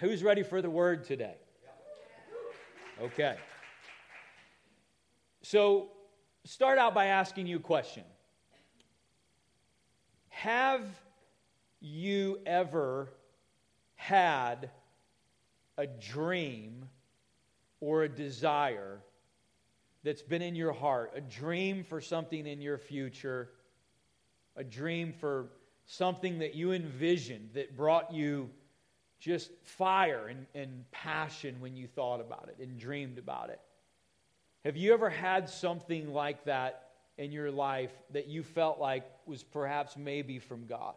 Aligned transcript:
Who's 0.00 0.22
ready 0.22 0.44
for 0.44 0.62
the 0.62 0.70
word 0.70 1.04
today? 1.04 1.34
Okay. 3.02 3.36
So, 5.42 5.88
start 6.44 6.78
out 6.78 6.94
by 6.94 7.06
asking 7.06 7.48
you 7.48 7.56
a 7.56 7.60
question 7.60 8.04
Have 10.28 10.86
you 11.80 12.38
ever 12.46 13.08
had 13.96 14.70
a 15.76 15.86
dream 15.88 16.88
or 17.80 18.04
a 18.04 18.08
desire 18.08 19.00
that's 20.04 20.22
been 20.22 20.42
in 20.42 20.54
your 20.54 20.72
heart, 20.72 21.12
a 21.16 21.20
dream 21.20 21.82
for 21.82 22.00
something 22.00 22.46
in 22.46 22.60
your 22.60 22.78
future, 22.78 23.50
a 24.54 24.62
dream 24.62 25.12
for 25.12 25.48
something 25.86 26.38
that 26.38 26.54
you 26.54 26.70
envisioned 26.70 27.50
that 27.54 27.76
brought 27.76 28.12
you 28.12 28.48
just 29.18 29.50
fire 29.64 30.28
and, 30.28 30.46
and 30.54 30.84
passion 30.90 31.56
when 31.60 31.76
you 31.76 31.86
thought 31.86 32.20
about 32.20 32.48
it 32.48 32.62
and 32.62 32.78
dreamed 32.78 33.18
about 33.18 33.50
it. 33.50 33.60
Have 34.64 34.76
you 34.76 34.92
ever 34.92 35.10
had 35.10 35.48
something 35.48 36.12
like 36.12 36.44
that 36.44 36.90
in 37.16 37.32
your 37.32 37.50
life 37.50 37.92
that 38.12 38.28
you 38.28 38.42
felt 38.42 38.78
like 38.78 39.04
was 39.26 39.42
perhaps 39.42 39.96
maybe 39.96 40.38
from 40.38 40.66
God? 40.66 40.94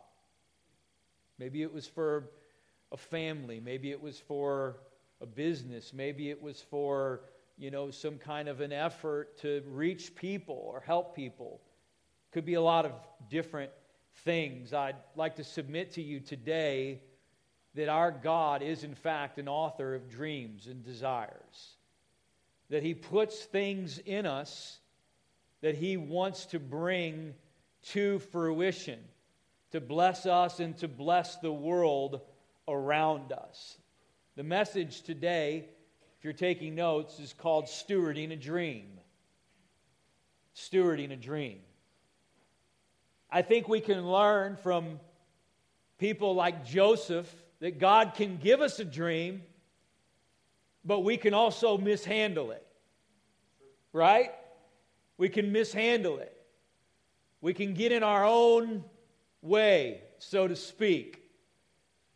Maybe 1.39 1.63
it 1.63 1.73
was 1.73 1.87
for 1.87 2.29
a 2.91 2.97
family, 2.97 3.59
maybe 3.59 3.91
it 3.91 4.01
was 4.01 4.19
for 4.19 4.77
a 5.21 5.25
business, 5.25 5.93
maybe 5.93 6.29
it 6.29 6.41
was 6.41 6.61
for, 6.61 7.21
you 7.57 7.71
know, 7.71 7.89
some 7.89 8.17
kind 8.17 8.47
of 8.47 8.61
an 8.61 8.71
effort 8.71 9.37
to 9.39 9.63
reach 9.67 10.15
people 10.15 10.61
or 10.71 10.81
help 10.81 11.15
people. 11.15 11.61
Could 12.31 12.45
be 12.45 12.55
a 12.55 12.61
lot 12.61 12.85
of 12.85 12.91
different 13.29 13.71
things. 14.23 14.73
I'd 14.73 14.95
like 15.15 15.35
to 15.37 15.43
submit 15.43 15.91
to 15.93 16.01
you 16.01 16.19
today 16.19 17.01
that 17.75 17.89
our 17.89 18.11
God 18.11 18.61
is, 18.61 18.83
in 18.83 18.95
fact, 18.95 19.37
an 19.37 19.47
author 19.47 19.95
of 19.95 20.09
dreams 20.09 20.67
and 20.67 20.83
desires. 20.83 21.75
That 22.69 22.83
He 22.83 22.93
puts 22.93 23.43
things 23.43 23.99
in 23.99 24.25
us 24.25 24.79
that 25.61 25.75
He 25.75 25.97
wants 25.97 26.45
to 26.47 26.59
bring 26.59 27.33
to 27.89 28.19
fruition, 28.19 28.99
to 29.71 29.79
bless 29.79 30.25
us 30.25 30.59
and 30.59 30.77
to 30.79 30.87
bless 30.87 31.37
the 31.37 31.51
world 31.51 32.21
around 32.67 33.31
us. 33.31 33.77
The 34.35 34.43
message 34.43 35.01
today, 35.01 35.65
if 36.17 36.23
you're 36.23 36.33
taking 36.33 36.75
notes, 36.75 37.19
is 37.19 37.33
called 37.33 37.65
Stewarding 37.65 38.31
a 38.31 38.35
Dream. 38.35 38.87
Stewarding 40.55 41.11
a 41.11 41.15
Dream. 41.15 41.59
I 43.31 43.41
think 43.41 43.69
we 43.69 43.79
can 43.79 44.05
learn 44.05 44.57
from 44.57 44.99
people 45.97 46.35
like 46.35 46.65
Joseph 46.65 47.31
that 47.61 47.79
God 47.79 48.15
can 48.15 48.37
give 48.37 48.59
us 48.59 48.79
a 48.79 48.85
dream, 48.85 49.43
but 50.83 51.01
we 51.01 51.15
can 51.15 51.33
also 51.33 51.77
mishandle 51.77 52.51
it. 52.51 52.65
Right? 53.93 54.31
We 55.17 55.29
can 55.29 55.51
mishandle 55.51 56.17
it. 56.17 56.35
We 57.39 57.53
can 57.53 57.73
get 57.73 57.91
in 57.91 58.03
our 58.03 58.25
own 58.25 58.83
way, 59.41 60.01
so 60.17 60.47
to 60.47 60.55
speak. 60.55 61.19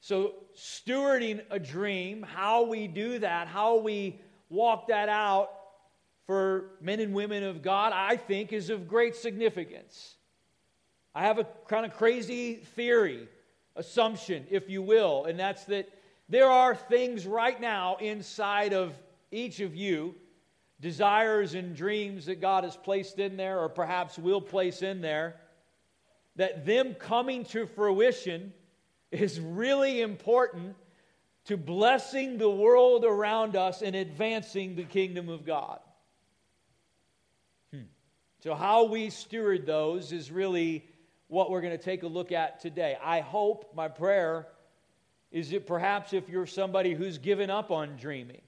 So, 0.01 0.33
stewarding 0.55 1.41
a 1.49 1.59
dream, 1.59 2.23
how 2.23 2.63
we 2.63 2.87
do 2.87 3.19
that, 3.19 3.47
how 3.47 3.77
we 3.77 4.19
walk 4.49 4.87
that 4.87 5.09
out 5.09 5.51
for 6.27 6.71
men 6.79 6.99
and 6.99 7.13
women 7.13 7.43
of 7.43 7.61
God, 7.61 7.91
I 7.93 8.15
think 8.15 8.53
is 8.53 8.69
of 8.69 8.87
great 8.87 9.15
significance. 9.15 10.15
I 11.13 11.23
have 11.23 11.39
a 11.39 11.47
kind 11.67 11.85
of 11.85 11.93
crazy 11.93 12.55
theory 12.75 13.27
assumption, 13.75 14.45
if 14.49 14.69
you 14.69 14.81
will, 14.81 15.25
and 15.25 15.39
that's 15.39 15.65
that 15.65 15.89
there 16.29 16.49
are 16.49 16.75
things 16.75 17.27
right 17.27 17.59
now 17.59 17.97
inside 17.97 18.73
of 18.73 18.93
each 19.31 19.59
of 19.59 19.75
you, 19.75 20.15
desires 20.79 21.53
and 21.53 21.75
dreams 21.75 22.25
that 22.25 22.41
God 22.41 22.63
has 22.63 22.75
placed 22.75 23.19
in 23.19 23.37
there, 23.37 23.59
or 23.59 23.69
perhaps 23.69 24.17
will 24.17 24.41
place 24.41 24.81
in 24.81 25.01
there, 25.01 25.35
that 26.35 26.65
them 26.65 26.95
coming 26.95 27.45
to 27.45 27.65
fruition 27.65 28.53
is 29.11 29.39
really 29.39 30.01
important 30.01 30.75
to 31.45 31.57
blessing 31.57 32.37
the 32.37 32.49
world 32.49 33.05
around 33.05 33.55
us 33.55 33.81
and 33.81 33.95
advancing 33.95 34.75
the 34.75 34.83
kingdom 34.83 35.29
of 35.29 35.45
God. 35.45 35.79
Hmm. 37.71 37.83
So, 38.43 38.55
how 38.55 38.85
we 38.85 39.11
steward 39.11 39.65
those 39.65 40.11
is 40.11 40.31
really 40.31 40.85
what 41.27 41.49
we're 41.49 41.61
going 41.61 41.77
to 41.77 41.83
take 41.83 42.03
a 42.03 42.07
look 42.07 42.31
at 42.31 42.59
today. 42.59 42.97
I 43.03 43.21
hope, 43.21 43.73
my 43.75 43.87
prayer 43.87 44.47
is 45.31 45.49
that 45.49 45.65
perhaps 45.65 46.13
if 46.13 46.29
you're 46.29 46.45
somebody 46.45 46.93
who's 46.93 47.17
given 47.17 47.49
up 47.49 47.71
on 47.71 47.97
dreaming, 47.97 48.41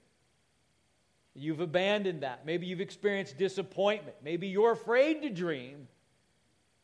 you've 1.34 1.60
abandoned 1.60 2.22
that. 2.22 2.46
Maybe 2.46 2.66
you've 2.66 2.80
experienced 2.80 3.36
disappointment. 3.36 4.16
Maybe 4.22 4.48
you're 4.48 4.72
afraid 4.72 5.22
to 5.22 5.30
dream 5.30 5.88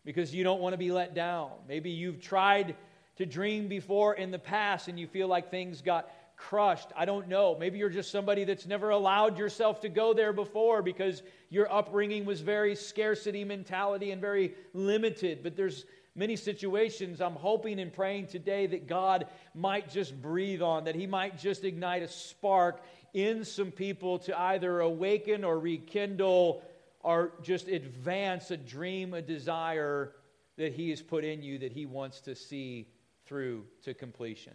because 0.04 0.34
you 0.34 0.44
don't 0.44 0.60
want 0.60 0.74
to 0.74 0.78
be 0.78 0.92
let 0.92 1.14
down. 1.14 1.50
Maybe 1.68 1.90
you've 1.90 2.20
tried 2.20 2.76
to 3.16 3.26
dream 3.26 3.68
before 3.68 4.14
in 4.14 4.30
the 4.30 4.38
past 4.38 4.88
and 4.88 4.98
you 4.98 5.06
feel 5.06 5.28
like 5.28 5.50
things 5.50 5.80
got 5.80 6.10
crushed. 6.36 6.88
I 6.96 7.04
don't 7.04 7.28
know. 7.28 7.56
Maybe 7.58 7.78
you're 7.78 7.88
just 7.88 8.10
somebody 8.10 8.44
that's 8.44 8.66
never 8.66 8.90
allowed 8.90 9.38
yourself 9.38 9.80
to 9.80 9.88
go 9.88 10.14
there 10.14 10.32
before 10.32 10.82
because 10.82 11.22
your 11.50 11.72
upbringing 11.72 12.24
was 12.24 12.40
very 12.40 12.74
scarcity 12.74 13.44
mentality 13.44 14.10
and 14.10 14.20
very 14.20 14.54
limited. 14.72 15.42
But 15.42 15.56
there's 15.56 15.84
many 16.14 16.36
situations 16.36 17.20
I'm 17.20 17.34
hoping 17.34 17.80
and 17.80 17.92
praying 17.92 18.28
today 18.28 18.66
that 18.66 18.86
God 18.86 19.26
might 19.54 19.90
just 19.90 20.20
breathe 20.20 20.62
on, 20.62 20.84
that 20.84 20.94
He 20.94 21.06
might 21.06 21.38
just 21.38 21.64
ignite 21.64 22.02
a 22.02 22.08
spark 22.08 22.82
in 23.12 23.44
some 23.44 23.70
people 23.70 24.18
to 24.20 24.38
either 24.38 24.80
awaken 24.80 25.44
or 25.44 25.58
rekindle 25.58 26.62
or 27.00 27.32
just 27.42 27.68
advance 27.68 28.50
a 28.50 28.56
dream, 28.56 29.14
a 29.14 29.22
desire 29.22 30.12
that 30.56 30.72
He 30.72 30.90
has 30.90 31.02
put 31.02 31.24
in 31.24 31.42
you 31.42 31.58
that 31.58 31.72
He 31.72 31.86
wants 31.86 32.20
to 32.22 32.34
see 32.34 32.88
through 33.26 33.64
to 33.82 33.94
completion. 33.94 34.54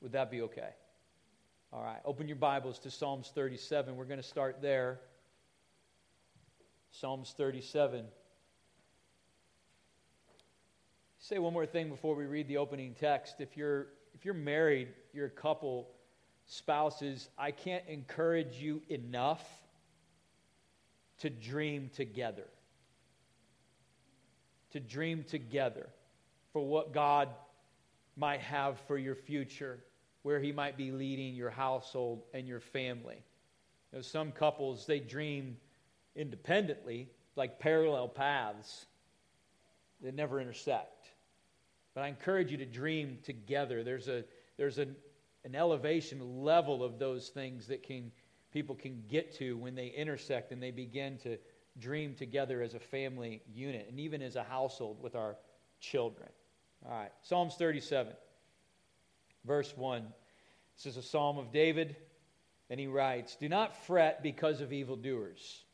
Would 0.00 0.12
that 0.12 0.30
be 0.30 0.42
okay? 0.42 0.70
All 1.74 1.82
right, 1.82 2.00
open 2.04 2.28
your 2.28 2.36
Bibles 2.36 2.78
to 2.80 2.90
Psalms 2.90 3.32
37. 3.34 3.96
We're 3.96 4.04
going 4.04 4.20
to 4.20 4.22
start 4.22 4.60
there. 4.60 5.00
Psalms 6.90 7.32
37. 7.34 8.04
Say 11.18 11.38
one 11.38 11.54
more 11.54 11.64
thing 11.64 11.88
before 11.88 12.14
we 12.14 12.26
read 12.26 12.46
the 12.46 12.58
opening 12.58 12.94
text. 13.00 13.36
If 13.38 13.56
you're 13.56 13.86
if 14.14 14.26
you're 14.26 14.34
married, 14.34 14.88
you're 15.14 15.24
a 15.24 15.30
couple, 15.30 15.88
spouses, 16.44 17.30
I 17.38 17.52
can't 17.52 17.84
encourage 17.88 18.56
you 18.56 18.82
enough 18.90 19.42
to 21.20 21.30
dream 21.30 21.90
together. 21.96 22.48
To 24.72 24.80
dream 24.80 25.24
together 25.24 25.88
for 26.52 26.60
what 26.60 26.92
God 26.92 27.30
might 28.14 28.40
have 28.40 28.78
for 28.80 28.98
your 28.98 29.14
future 29.14 29.78
where 30.22 30.40
he 30.40 30.52
might 30.52 30.76
be 30.76 30.90
leading 30.90 31.34
your 31.34 31.50
household 31.50 32.22
and 32.32 32.46
your 32.46 32.60
family. 32.60 33.22
You 33.92 33.98
know, 33.98 34.02
some 34.02 34.32
couples, 34.32 34.86
they 34.86 35.00
dream 35.00 35.56
independently, 36.14 37.08
like 37.36 37.58
parallel 37.58 38.08
paths 38.08 38.86
that 40.02 40.14
never 40.14 40.40
intersect. 40.40 41.08
But 41.94 42.02
I 42.02 42.08
encourage 42.08 42.50
you 42.50 42.58
to 42.58 42.66
dream 42.66 43.18
together. 43.22 43.82
There's, 43.82 44.08
a, 44.08 44.24
there's 44.56 44.78
an, 44.78 44.96
an 45.44 45.54
elevation 45.54 46.42
level 46.42 46.82
of 46.82 46.98
those 46.98 47.28
things 47.28 47.66
that 47.66 47.82
can, 47.82 48.12
people 48.52 48.74
can 48.74 49.02
get 49.08 49.34
to 49.38 49.56
when 49.56 49.74
they 49.74 49.88
intersect 49.88 50.52
and 50.52 50.62
they 50.62 50.70
begin 50.70 51.18
to 51.18 51.38
dream 51.78 52.14
together 52.14 52.62
as 52.62 52.74
a 52.74 52.80
family 52.80 53.42
unit 53.52 53.86
and 53.88 53.98
even 53.98 54.22
as 54.22 54.36
a 54.36 54.42
household 54.42 55.02
with 55.02 55.16
our 55.16 55.36
children. 55.80 56.28
All 56.86 56.92
right, 56.92 57.12
Psalms 57.22 57.54
37 57.54 58.14
verse 59.44 59.72
1. 59.76 60.06
This 60.76 60.86
is 60.86 60.96
a 60.96 61.02
psalm 61.02 61.38
of 61.38 61.52
David, 61.52 61.96
and 62.70 62.80
he 62.80 62.86
writes 62.86 63.36
Do 63.36 63.48
not 63.48 63.84
fret 63.86 64.22
because 64.22 64.60
of 64.60 64.72
evildoers, 64.72 65.64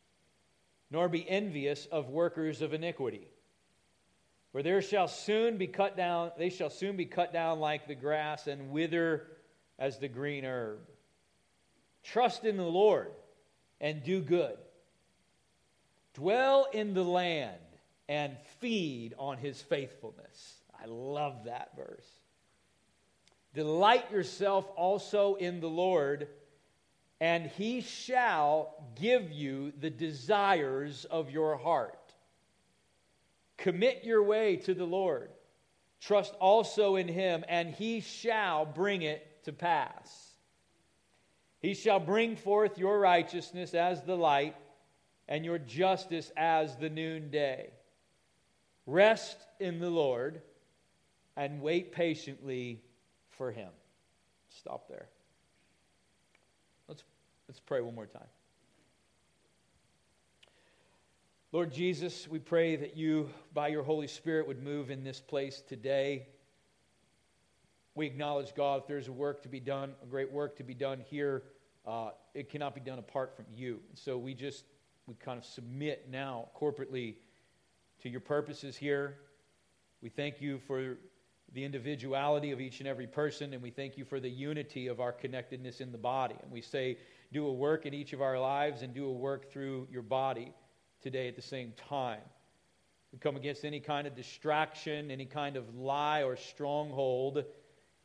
nor 0.90 1.08
be 1.08 1.28
envious 1.28 1.86
of 1.86 2.08
workers 2.08 2.62
of 2.62 2.74
iniquity. 2.74 3.28
For 4.52 4.62
there 4.62 4.82
shall 4.82 5.08
soon 5.08 5.58
be 5.58 5.66
cut 5.66 5.96
down, 5.96 6.32
they 6.38 6.50
shall 6.50 6.70
soon 6.70 6.96
be 6.96 7.04
cut 7.04 7.32
down 7.32 7.60
like 7.60 7.86
the 7.86 7.94
grass 7.94 8.46
and 8.46 8.70
wither 8.70 9.26
as 9.78 9.98
the 9.98 10.08
green 10.08 10.44
herb. 10.44 10.80
Trust 12.02 12.44
in 12.44 12.56
the 12.56 12.62
Lord 12.62 13.12
and 13.80 14.02
do 14.02 14.20
good. 14.20 14.56
Dwell 16.14 16.66
in 16.72 16.94
the 16.94 17.04
land 17.04 17.58
and 18.08 18.36
feed 18.58 19.14
on 19.18 19.36
his 19.36 19.60
faithfulness. 19.60 20.62
I 20.80 20.86
love 20.86 21.44
that 21.44 21.76
verse. 21.76 22.06
Delight 23.58 24.12
yourself 24.12 24.70
also 24.76 25.34
in 25.34 25.58
the 25.58 25.68
Lord, 25.68 26.28
and 27.20 27.44
he 27.44 27.80
shall 27.80 28.72
give 28.94 29.32
you 29.32 29.72
the 29.80 29.90
desires 29.90 31.04
of 31.06 31.32
your 31.32 31.56
heart. 31.56 32.14
Commit 33.56 34.04
your 34.04 34.22
way 34.22 34.58
to 34.58 34.74
the 34.74 34.84
Lord. 34.84 35.30
Trust 36.00 36.34
also 36.34 36.94
in 36.94 37.08
him, 37.08 37.44
and 37.48 37.74
he 37.74 37.98
shall 37.98 38.64
bring 38.64 39.02
it 39.02 39.26
to 39.42 39.52
pass. 39.52 40.36
He 41.58 41.74
shall 41.74 41.98
bring 41.98 42.36
forth 42.36 42.78
your 42.78 43.00
righteousness 43.00 43.74
as 43.74 44.04
the 44.04 44.14
light, 44.14 44.54
and 45.26 45.44
your 45.44 45.58
justice 45.58 46.30
as 46.36 46.76
the 46.76 46.90
noonday. 46.90 47.70
Rest 48.86 49.36
in 49.58 49.80
the 49.80 49.90
Lord 49.90 50.42
and 51.36 51.60
wait 51.60 51.90
patiently 51.90 52.84
for 53.38 53.50
him. 53.52 53.70
Stop 54.58 54.88
there. 54.88 55.06
Let's, 56.88 57.04
let's 57.48 57.60
pray 57.60 57.80
one 57.80 57.94
more 57.94 58.06
time. 58.06 58.26
Lord 61.50 61.72
Jesus, 61.72 62.28
we 62.28 62.40
pray 62.40 62.76
that 62.76 62.94
you, 62.94 63.30
by 63.54 63.68
your 63.68 63.82
Holy 63.82 64.06
Spirit, 64.06 64.46
would 64.46 64.62
move 64.62 64.90
in 64.90 65.02
this 65.02 65.20
place 65.20 65.62
today. 65.66 66.26
We 67.94 68.06
acknowledge, 68.06 68.54
God, 68.54 68.82
if 68.82 68.86
there's 68.86 69.08
a 69.08 69.12
work 69.12 69.42
to 69.44 69.48
be 69.48 69.60
done, 69.60 69.94
a 70.02 70.06
great 70.06 70.30
work 70.30 70.56
to 70.58 70.62
be 70.62 70.74
done 70.74 71.02
here, 71.08 71.44
uh, 71.86 72.10
it 72.34 72.50
cannot 72.50 72.74
be 72.74 72.82
done 72.82 72.98
apart 72.98 73.34
from 73.34 73.46
you. 73.54 73.80
And 73.88 73.98
so 73.98 74.18
we 74.18 74.34
just, 74.34 74.64
we 75.06 75.14
kind 75.14 75.38
of 75.38 75.44
submit 75.46 76.06
now 76.10 76.48
corporately 76.54 77.14
to 78.02 78.10
your 78.10 78.20
purposes 78.20 78.76
here. 78.76 79.16
We 80.02 80.10
thank 80.10 80.42
you 80.42 80.58
for 80.66 80.98
the 81.54 81.64
individuality 81.64 82.50
of 82.50 82.60
each 82.60 82.80
and 82.80 82.88
every 82.88 83.06
person, 83.06 83.54
and 83.54 83.62
we 83.62 83.70
thank 83.70 83.96
you 83.96 84.04
for 84.04 84.20
the 84.20 84.28
unity 84.28 84.86
of 84.86 85.00
our 85.00 85.12
connectedness 85.12 85.80
in 85.80 85.92
the 85.92 85.98
body. 85.98 86.36
And 86.42 86.52
we 86.52 86.60
say, 86.60 86.98
do 87.32 87.46
a 87.46 87.52
work 87.52 87.86
in 87.86 87.94
each 87.94 88.12
of 88.12 88.20
our 88.20 88.38
lives 88.38 88.82
and 88.82 88.94
do 88.94 89.06
a 89.06 89.12
work 89.12 89.50
through 89.50 89.88
your 89.90 90.02
body 90.02 90.52
today 91.02 91.28
at 91.28 91.36
the 91.36 91.42
same 91.42 91.72
time. 91.88 92.20
We 93.12 93.18
come 93.18 93.36
against 93.36 93.64
any 93.64 93.80
kind 93.80 94.06
of 94.06 94.14
distraction, 94.14 95.10
any 95.10 95.24
kind 95.24 95.56
of 95.56 95.74
lie 95.74 96.22
or 96.22 96.36
stronghold 96.36 97.44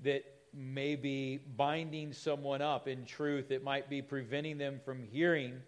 that 0.01 0.23
may 0.53 0.95
be 0.95 1.37
binding 1.37 2.13
someone 2.13 2.61
up 2.61 2.87
in 2.87 3.05
truth. 3.05 3.51
It 3.51 3.63
might 3.63 3.89
be 3.89 4.01
preventing 4.01 4.57
them 4.57 4.79
from 4.85 5.03
hearing 5.03 5.61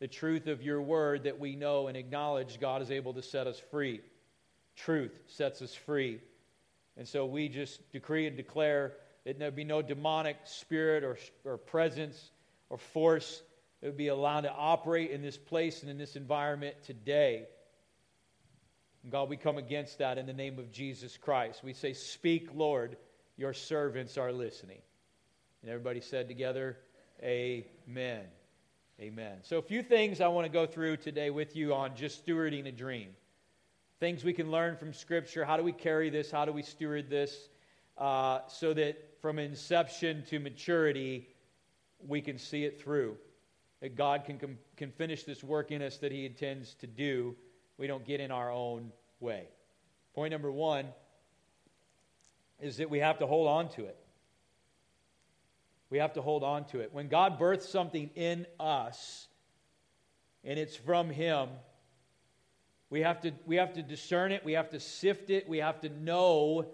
the 0.00 0.06
truth 0.06 0.46
of 0.46 0.62
your 0.62 0.80
word 0.80 1.24
that 1.24 1.40
we 1.40 1.56
know 1.56 1.88
and 1.88 1.96
acknowledge 1.96 2.60
God 2.60 2.82
is 2.82 2.90
able 2.90 3.14
to 3.14 3.22
set 3.22 3.48
us 3.48 3.60
free. 3.70 4.00
Truth 4.76 5.18
sets 5.26 5.60
us 5.62 5.74
free. 5.74 6.20
And 6.98 7.08
so 7.08 7.24
we 7.24 7.48
just 7.48 7.90
decree 7.92 8.26
and 8.26 8.36
declare 8.36 8.92
that 9.24 9.38
there 9.38 9.50
be 9.50 9.64
no 9.64 9.80
demonic 9.80 10.36
spirit 10.44 11.04
or, 11.04 11.16
or 11.44 11.56
presence 11.56 12.30
or 12.68 12.76
force 12.76 13.42
that 13.80 13.86
would 13.86 13.96
be 13.96 14.08
allowed 14.08 14.42
to 14.42 14.52
operate 14.52 15.10
in 15.10 15.22
this 15.22 15.38
place 15.38 15.82
and 15.82 15.90
in 15.90 15.96
this 15.96 16.16
environment 16.16 16.74
today. 16.84 17.46
And 19.04 19.12
God, 19.12 19.30
we 19.30 19.36
come 19.36 19.56
against 19.56 19.98
that 19.98 20.18
in 20.18 20.26
the 20.26 20.32
name 20.32 20.58
of 20.58 20.72
Jesus 20.72 21.16
Christ. 21.16 21.62
We 21.64 21.72
say, 21.72 21.92
Speak, 21.94 22.50
Lord 22.54 22.96
your 23.38 23.54
servants 23.54 24.18
are 24.18 24.32
listening. 24.32 24.80
And 25.62 25.70
everybody 25.70 26.00
said 26.00 26.28
together, 26.28 26.76
Amen. 27.22 28.24
Amen. 29.00 29.38
So, 29.42 29.58
a 29.58 29.62
few 29.62 29.82
things 29.82 30.20
I 30.20 30.28
want 30.28 30.46
to 30.46 30.52
go 30.52 30.66
through 30.66 30.98
today 30.98 31.30
with 31.30 31.56
you 31.56 31.72
on 31.72 31.94
just 31.94 32.26
stewarding 32.26 32.66
a 32.66 32.72
dream. 32.72 33.10
Things 34.00 34.22
we 34.22 34.32
can 34.32 34.50
learn 34.50 34.76
from 34.76 34.92
Scripture. 34.92 35.44
How 35.44 35.56
do 35.56 35.64
we 35.64 35.72
carry 35.72 36.08
this? 36.08 36.30
How 36.30 36.44
do 36.44 36.52
we 36.52 36.62
steward 36.62 37.10
this? 37.10 37.48
Uh, 37.96 38.40
so 38.46 38.72
that 38.74 39.20
from 39.20 39.40
inception 39.40 40.22
to 40.30 40.38
maturity, 40.38 41.26
we 42.06 42.20
can 42.20 42.38
see 42.38 42.64
it 42.64 42.80
through. 42.80 43.16
That 43.80 43.96
God 43.96 44.24
can, 44.24 44.58
can 44.76 44.90
finish 44.92 45.24
this 45.24 45.42
work 45.42 45.72
in 45.72 45.82
us 45.82 45.96
that 45.98 46.12
He 46.12 46.26
intends 46.26 46.74
to 46.74 46.86
do. 46.86 47.34
We 47.76 47.88
don't 47.88 48.04
get 48.04 48.20
in 48.20 48.30
our 48.30 48.52
own 48.52 48.92
way. 49.18 49.48
Point 50.14 50.30
number 50.30 50.52
one 50.52 50.86
is 52.60 52.76
that 52.76 52.90
we 52.90 53.00
have 53.00 53.18
to 53.18 53.26
hold 53.26 53.48
on 53.48 53.68
to 53.70 53.84
it. 53.84 53.96
We 55.90 55.98
have 55.98 56.12
to 56.12 56.22
hold 56.22 56.44
on 56.44 56.66
to 56.66 56.80
it. 56.80 56.92
When 56.92 57.08
God 57.08 57.36
births 57.36 57.68
something 57.68 58.10
in 58.14 58.46
us 58.60 59.26
and 60.44 60.56
it's 60.56 60.76
from 60.76 61.10
Him, 61.10 61.48
we 62.90 63.00
have 63.00 63.20
to, 63.22 63.32
we 63.46 63.56
have 63.56 63.74
to 63.74 63.82
discern 63.82 64.32
it, 64.32 64.44
we 64.44 64.52
have 64.52 64.70
to 64.70 64.80
sift 64.80 65.30
it, 65.30 65.48
we 65.48 65.58
have 65.58 65.80
to 65.80 65.88
know 65.88 66.66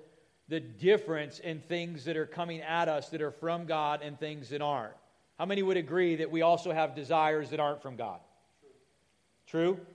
the 0.48 0.60
difference 0.60 1.38
in 1.38 1.60
things 1.60 2.04
that 2.04 2.16
are 2.16 2.26
coming 2.26 2.60
at 2.60 2.88
us 2.88 3.08
that 3.10 3.22
are 3.22 3.30
from 3.30 3.66
God 3.66 4.02
and 4.02 4.18
things 4.18 4.50
that 4.50 4.62
aren't. 4.62 4.94
How 5.38 5.46
many 5.46 5.62
would 5.62 5.76
agree 5.76 6.16
that 6.16 6.30
we 6.30 6.42
also 6.42 6.72
have 6.72 6.94
desires 6.94 7.50
that 7.50 7.60
aren't 7.60 7.82
from 7.82 7.96
God? 7.96 8.20
True? 9.46 9.74
True? 9.76 9.86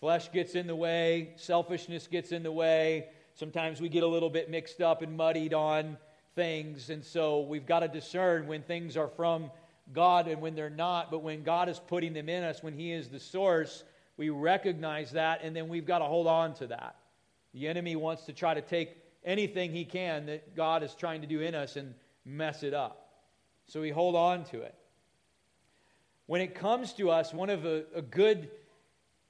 Flesh 0.00 0.30
gets 0.30 0.54
in 0.54 0.68
the 0.68 0.76
way, 0.76 1.30
selfishness 1.36 2.06
gets 2.06 2.30
in 2.30 2.44
the 2.44 2.52
way, 2.52 3.08
Sometimes 3.38 3.80
we 3.80 3.88
get 3.88 4.02
a 4.02 4.06
little 4.08 4.30
bit 4.30 4.50
mixed 4.50 4.80
up 4.80 5.00
and 5.00 5.16
muddied 5.16 5.54
on 5.54 5.96
things, 6.34 6.90
and 6.90 7.04
so 7.04 7.42
we've 7.42 7.66
got 7.66 7.80
to 7.80 7.88
discern 7.88 8.48
when 8.48 8.62
things 8.62 8.96
are 8.96 9.06
from 9.06 9.52
God 9.92 10.26
and 10.26 10.42
when 10.42 10.56
they're 10.56 10.68
not. 10.68 11.12
But 11.12 11.20
when 11.20 11.44
God 11.44 11.68
is 11.68 11.78
putting 11.78 12.14
them 12.14 12.28
in 12.28 12.42
us, 12.42 12.64
when 12.64 12.72
He 12.72 12.90
is 12.90 13.06
the 13.06 13.20
source, 13.20 13.84
we 14.18 14.28
recognize 14.28 15.12
that, 15.12 15.40
and 15.42 15.56
then 15.56 15.68
we've 15.68 15.86
got 15.86 16.00
to 16.00 16.04
hold 16.04 16.26
on 16.26 16.52
to 16.54 16.66
that. 16.66 16.96
The 17.54 17.68
enemy 17.68 17.96
wants 17.96 18.24
to 18.24 18.32
try 18.34 18.52
to 18.52 18.60
take 18.60 18.96
anything 19.24 19.72
he 19.72 19.84
can 19.84 20.26
that 20.26 20.54
God 20.54 20.82
is 20.82 20.94
trying 20.94 21.22
to 21.22 21.26
do 21.26 21.40
in 21.40 21.54
us 21.54 21.76
and 21.76 21.94
mess 22.24 22.62
it 22.62 22.74
up. 22.74 23.08
So 23.66 23.80
we 23.80 23.90
hold 23.90 24.16
on 24.16 24.44
to 24.46 24.60
it. 24.60 24.74
When 26.26 26.40
it 26.40 26.54
comes 26.54 26.92
to 26.94 27.10
us, 27.10 27.32
one 27.32 27.48
of 27.48 27.64
a, 27.64 27.84
a 27.94 28.02
good 28.02 28.50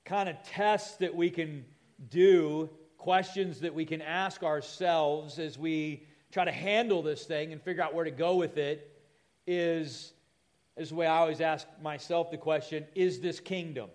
kind 0.05 0.29
of 0.29 0.43
tests 0.43 0.97
that 0.97 1.15
we 1.15 1.31
can 1.31 1.65
do 2.09 2.71
questions 2.97 3.61
that 3.61 3.75
we 3.75 3.85
can 3.85 4.01
ask 4.03 4.43
ourselves 4.43 5.39
as 5.39 5.59
we 5.59 6.07
try 6.33 6.45
to 6.45 6.53
handle 6.53 7.03
this 7.03 7.25
thing 7.25 7.53
and 7.53 7.63
figure 7.63 7.83
out 7.83 7.95
where 7.95 8.05
to 8.05 8.11
go 8.11 8.37
with 8.37 8.57
it 8.57 8.91
is, 9.47 10.13
is 10.77 10.89
the 10.89 10.95
way 10.95 11.07
I 11.07 11.19
always 11.19 11.41
ask 11.41 11.67
myself 11.83 12.31
the 12.31 12.37
question 12.39 12.87
is 12.95 13.21
this 13.21 13.39
kingdom? 13.39 13.91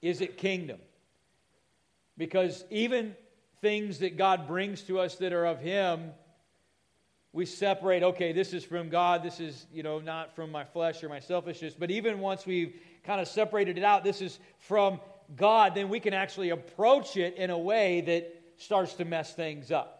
Is 0.00 0.20
it 0.20 0.38
kingdom? 0.38 0.78
Because 2.16 2.64
even 2.70 3.14
things 3.60 4.00
that 4.00 4.16
God 4.16 4.46
brings 4.46 4.82
to 4.82 4.98
us 4.98 5.16
that 5.16 5.32
are 5.32 5.46
of 5.46 5.60
Him, 5.60 6.10
we 7.32 7.46
separate, 7.46 8.02
okay, 8.02 8.32
this 8.32 8.52
is 8.52 8.64
from 8.64 8.88
God, 8.88 9.22
this 9.22 9.40
is, 9.40 9.66
you 9.72 9.82
know, 9.82 10.00
not 10.00 10.34
from 10.34 10.50
my 10.50 10.64
flesh 10.64 11.02
or 11.04 11.08
my 11.08 11.20
selfishness. 11.20 11.74
But 11.78 11.90
even 11.90 12.20
once 12.20 12.46
we've 12.46 12.74
kind 13.04 13.20
of 13.20 13.28
separated 13.28 13.78
it 13.78 13.84
out, 13.84 14.02
this 14.02 14.22
is 14.22 14.38
from 14.58 15.00
God, 15.36 15.74
then 15.74 15.88
we 15.88 16.00
can 16.00 16.14
actually 16.14 16.50
approach 16.50 17.16
it 17.16 17.36
in 17.36 17.50
a 17.50 17.58
way 17.58 18.00
that 18.02 18.34
starts 18.56 18.94
to 18.94 19.04
mess 19.04 19.34
things 19.34 19.70
up. 19.70 19.94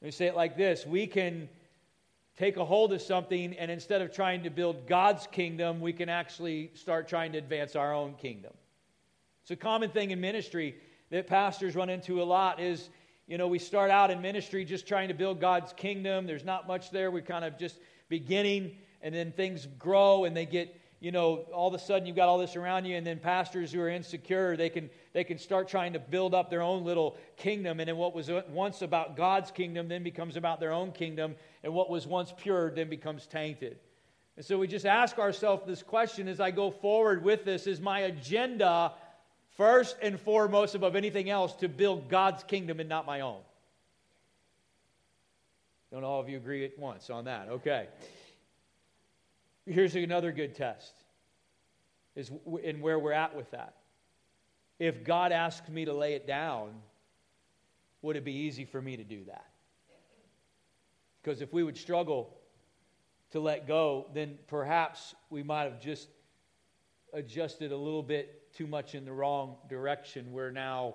Let 0.00 0.06
me 0.06 0.10
say 0.12 0.26
it 0.26 0.36
like 0.36 0.56
this 0.56 0.86
we 0.86 1.06
can 1.06 1.48
take 2.36 2.56
a 2.56 2.64
hold 2.64 2.92
of 2.92 3.02
something, 3.02 3.54
and 3.58 3.68
instead 3.68 4.00
of 4.00 4.14
trying 4.14 4.44
to 4.44 4.50
build 4.50 4.86
God's 4.86 5.26
kingdom, 5.26 5.80
we 5.80 5.92
can 5.92 6.08
actually 6.08 6.70
start 6.74 7.08
trying 7.08 7.32
to 7.32 7.38
advance 7.38 7.74
our 7.74 7.92
own 7.92 8.14
kingdom. 8.14 8.52
It's 9.48 9.52
a 9.52 9.56
common 9.56 9.88
thing 9.88 10.10
in 10.10 10.20
ministry 10.20 10.76
that 11.08 11.26
pastors 11.26 11.74
run 11.74 11.88
into 11.88 12.20
a 12.20 12.22
lot 12.22 12.60
is 12.60 12.90
you 13.26 13.38
know 13.38 13.48
we 13.48 13.58
start 13.58 13.90
out 13.90 14.10
in 14.10 14.20
ministry 14.20 14.62
just 14.62 14.86
trying 14.86 15.08
to 15.08 15.14
build 15.14 15.40
god's 15.40 15.72
kingdom 15.72 16.26
there's 16.26 16.44
not 16.44 16.68
much 16.68 16.90
there 16.90 17.10
we're 17.10 17.22
kind 17.22 17.46
of 17.46 17.58
just 17.58 17.78
beginning 18.10 18.76
and 19.00 19.14
then 19.14 19.32
things 19.32 19.66
grow 19.78 20.26
and 20.26 20.36
they 20.36 20.44
get 20.44 20.78
you 21.00 21.12
know, 21.12 21.46
all 21.54 21.68
of 21.68 21.74
a 21.74 21.78
sudden 21.78 22.06
you've 22.06 22.16
got 22.16 22.28
all 22.28 22.38
this 22.38 22.56
around 22.56 22.84
you, 22.84 22.96
and 22.96 23.06
then 23.06 23.20
pastors 23.20 23.70
who 23.70 23.80
are 23.80 23.88
insecure, 23.88 24.56
they 24.56 24.68
can, 24.68 24.90
they 25.12 25.22
can 25.22 25.38
start 25.38 25.68
trying 25.68 25.92
to 25.92 26.00
build 26.00 26.34
up 26.34 26.50
their 26.50 26.60
own 26.60 26.84
little 26.84 27.16
kingdom. 27.36 27.78
And 27.78 27.88
then 27.88 27.96
what 27.96 28.16
was 28.16 28.28
once 28.48 28.82
about 28.82 29.16
God's 29.16 29.52
kingdom 29.52 29.86
then 29.86 30.02
becomes 30.02 30.36
about 30.36 30.58
their 30.58 30.72
own 30.72 30.90
kingdom, 30.90 31.36
and 31.62 31.72
what 31.72 31.88
was 31.88 32.04
once 32.04 32.34
pure 32.36 32.72
then 32.72 32.90
becomes 32.90 33.28
tainted. 33.28 33.78
And 34.36 34.44
so 34.44 34.58
we 34.58 34.66
just 34.66 34.86
ask 34.86 35.20
ourselves 35.20 35.64
this 35.68 35.84
question 35.84 36.26
as 36.26 36.40
I 36.40 36.50
go 36.50 36.72
forward 36.72 37.22
with 37.22 37.44
this 37.44 37.68
is 37.68 37.80
my 37.80 38.00
agenda, 38.00 38.92
first 39.58 39.96
and 40.00 40.18
foremost, 40.18 40.74
above 40.74 40.96
anything 40.96 41.28
else, 41.28 41.52
to 41.56 41.68
build 41.68 42.08
God's 42.08 42.42
kingdom 42.44 42.80
and 42.80 42.88
not 42.88 43.04
my 43.04 43.20
own? 43.20 43.40
Don't 45.92 46.04
all 46.04 46.20
of 46.20 46.28
you 46.30 46.38
agree 46.38 46.64
at 46.64 46.78
once 46.78 47.10
on 47.10 47.26
that? 47.26 47.48
Okay. 47.48 47.88
Here's 49.66 49.94
another 49.94 50.32
good 50.32 50.54
test 50.54 50.94
is 52.16 52.30
in 52.62 52.80
where 52.80 52.98
we're 52.98 53.12
at 53.12 53.36
with 53.36 53.50
that. 53.50 53.74
If 54.78 55.04
God 55.04 55.32
asked 55.32 55.68
me 55.68 55.84
to 55.84 55.92
lay 55.92 56.14
it 56.14 56.26
down, 56.26 56.70
would 58.02 58.16
it 58.16 58.24
be 58.24 58.32
easy 58.32 58.64
for 58.64 58.80
me 58.80 58.96
to 58.96 59.04
do 59.04 59.24
that? 59.24 59.46
Because 61.22 61.42
if 61.42 61.52
we 61.52 61.62
would 61.62 61.76
struggle 61.76 62.36
to 63.32 63.40
let 63.40 63.66
go, 63.66 64.06
then 64.14 64.38
perhaps 64.46 65.14
we 65.30 65.42
might 65.42 65.64
have 65.64 65.80
just 65.80 66.08
adjusted 67.12 67.72
a 67.72 67.76
little 67.76 68.02
bit 68.02 68.37
too 68.56 68.66
much 68.66 68.94
in 68.94 69.04
the 69.04 69.12
wrong 69.12 69.56
direction 69.68 70.32
where 70.32 70.50
now 70.50 70.94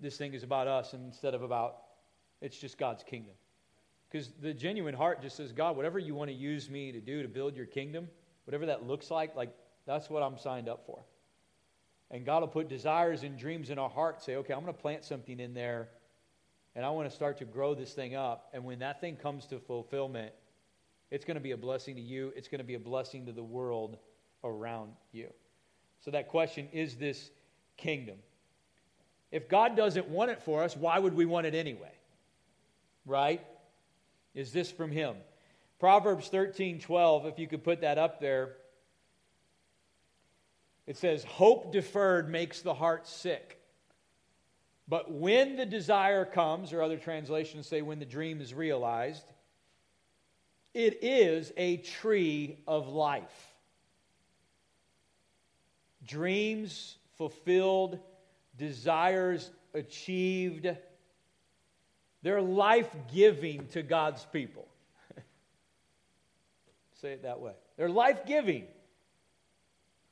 this 0.00 0.16
thing 0.16 0.34
is 0.34 0.42
about 0.42 0.68
us 0.68 0.94
instead 0.94 1.34
of 1.34 1.42
about 1.42 1.76
it's 2.40 2.58
just 2.58 2.78
God's 2.78 3.02
kingdom. 3.02 3.34
Because 4.10 4.30
the 4.40 4.54
genuine 4.54 4.94
heart 4.94 5.20
just 5.20 5.36
says, 5.36 5.52
God, 5.52 5.76
whatever 5.76 5.98
you 5.98 6.14
want 6.14 6.30
to 6.30 6.36
use 6.36 6.70
me 6.70 6.92
to 6.92 7.00
do 7.00 7.22
to 7.22 7.28
build 7.28 7.56
your 7.56 7.66
kingdom, 7.66 8.08
whatever 8.44 8.66
that 8.66 8.86
looks 8.86 9.10
like, 9.10 9.36
like 9.36 9.54
that's 9.86 10.08
what 10.08 10.22
I'm 10.22 10.38
signed 10.38 10.68
up 10.68 10.86
for. 10.86 11.04
And 12.10 12.24
God 12.24 12.40
will 12.40 12.48
put 12.48 12.68
desires 12.68 13.22
and 13.22 13.36
dreams 13.36 13.68
in 13.68 13.78
our 13.78 13.90
heart, 13.90 14.22
say, 14.22 14.36
okay, 14.36 14.54
I'm 14.54 14.62
going 14.62 14.72
to 14.72 14.80
plant 14.80 15.04
something 15.04 15.38
in 15.38 15.52
there, 15.52 15.88
and 16.74 16.86
I 16.86 16.90
want 16.90 17.10
to 17.10 17.14
start 17.14 17.36
to 17.38 17.44
grow 17.44 17.74
this 17.74 17.92
thing 17.92 18.14
up. 18.14 18.48
And 18.54 18.64
when 18.64 18.78
that 18.78 19.00
thing 19.00 19.16
comes 19.16 19.44
to 19.46 19.58
fulfillment, 19.58 20.32
It's 21.10 21.24
going 21.24 21.36
to 21.36 21.40
be 21.40 21.52
a 21.52 21.56
blessing 21.56 21.96
to 21.96 22.02
you, 22.02 22.32
it's 22.36 22.48
going 22.48 22.58
to 22.58 22.64
be 22.64 22.74
a 22.74 22.80
blessing 22.80 23.26
to 23.26 23.32
the 23.32 23.42
world 23.42 23.96
around 24.44 24.92
you. 25.12 25.32
So, 26.04 26.10
that 26.12 26.28
question 26.28 26.68
is 26.72 26.96
this 26.96 27.30
kingdom? 27.76 28.16
If 29.30 29.48
God 29.48 29.76
doesn't 29.76 30.08
want 30.08 30.30
it 30.30 30.42
for 30.42 30.62
us, 30.62 30.76
why 30.76 30.98
would 30.98 31.14
we 31.14 31.26
want 31.26 31.46
it 31.46 31.54
anyway? 31.54 31.92
Right? 33.04 33.44
Is 34.34 34.52
this 34.52 34.70
from 34.70 34.90
Him? 34.90 35.16
Proverbs 35.78 36.28
13 36.28 36.80
12, 36.80 37.26
if 37.26 37.38
you 37.38 37.46
could 37.46 37.62
put 37.62 37.82
that 37.82 37.98
up 37.98 38.20
there, 38.20 38.56
it 40.86 40.96
says, 40.96 41.22
Hope 41.24 41.72
deferred 41.72 42.30
makes 42.30 42.62
the 42.62 42.74
heart 42.74 43.06
sick. 43.06 43.60
But 44.88 45.12
when 45.12 45.56
the 45.56 45.66
desire 45.66 46.24
comes, 46.24 46.72
or 46.72 46.82
other 46.82 46.96
translations 46.96 47.66
say 47.66 47.82
when 47.82 47.98
the 47.98 48.06
dream 48.06 48.40
is 48.40 48.54
realized, 48.54 49.30
it 50.72 51.00
is 51.02 51.52
a 51.58 51.76
tree 51.78 52.58
of 52.66 52.88
life. 52.88 53.54
Dreams 56.08 56.96
fulfilled, 57.16 58.00
desires 58.56 59.50
achieved, 59.74 60.66
they're 62.22 62.42
life 62.42 62.90
giving 63.14 63.68
to 63.68 63.82
God's 63.82 64.24
people. 64.32 64.66
Say 67.00 67.12
it 67.12 67.22
that 67.22 67.40
way. 67.40 67.52
They're 67.76 67.88
life 67.88 68.26
giving. 68.26 68.64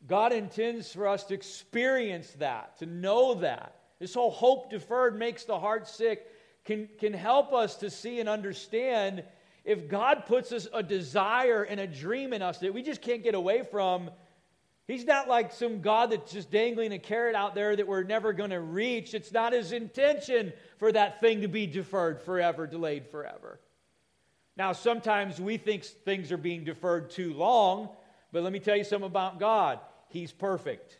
God 0.07 0.33
intends 0.33 0.93
for 0.93 1.09
us 1.09 1.25
to 1.25 1.35
experience 1.35 2.31
that, 2.39 2.79
to 2.79 2.87
know 2.87 3.35
that. 3.35 3.75
This 3.99 4.15
whole 4.15 4.31
hope 4.31 4.71
deferred 4.71 5.19
makes 5.19 5.45
the 5.45 5.59
heart 5.59 5.89
sick 5.89 6.27
can, 6.65 6.89
can 6.99 7.13
help 7.13 7.53
us 7.53 7.77
to 7.77 7.91
see 7.91 8.21
and 8.21 8.29
understand 8.29 9.25
if 9.65 9.89
God 9.89 10.27
puts 10.27 10.53
us 10.53 10.69
a 10.73 10.83
desire 10.83 11.65
and 11.65 11.81
a 11.81 11.87
dream 11.89 12.33
in 12.33 12.43
us 12.43 12.59
that 12.59 12.73
we 12.73 12.83
just 12.83 13.03
can't 13.03 13.25
get 13.25 13.35
away 13.35 13.63
from. 13.63 14.11
He's 14.87 15.05
not 15.05 15.29
like 15.29 15.53
some 15.53 15.81
God 15.81 16.13
that's 16.13 16.33
just 16.33 16.51
dangling 16.51 16.93
a 16.93 16.99
carrot 16.99 17.35
out 17.35 17.57
there 17.57 17.75
that 17.75 17.89
we're 17.89 18.05
never 18.05 18.33
going 18.33 18.51
to 18.51 18.61
reach. 18.61 19.15
It's 19.15 19.33
not 19.33 19.53
his 19.53 19.73
intention 19.73 20.53
for 20.79 20.93
that 20.93 21.21
thing 21.21 21.41
to 21.41 21.49
be 21.49 21.67
deferred 21.67 22.23
forever, 22.23 22.69
delayed 22.69 23.09
forever. 23.09 23.59
Now, 24.57 24.73
sometimes 24.73 25.41
we 25.41 25.57
think 25.57 25.85
things 25.85 26.31
are 26.31 26.37
being 26.37 26.63
deferred 26.63 27.11
too 27.11 27.35
long, 27.35 27.91
but 28.31 28.45
let 28.45 28.53
me 28.53 28.61
tell 28.61 28.77
you 28.77 28.85
something 28.85 29.07
about 29.07 29.41
God. 29.41 29.81
He's 30.09 30.33
perfect. 30.33 30.99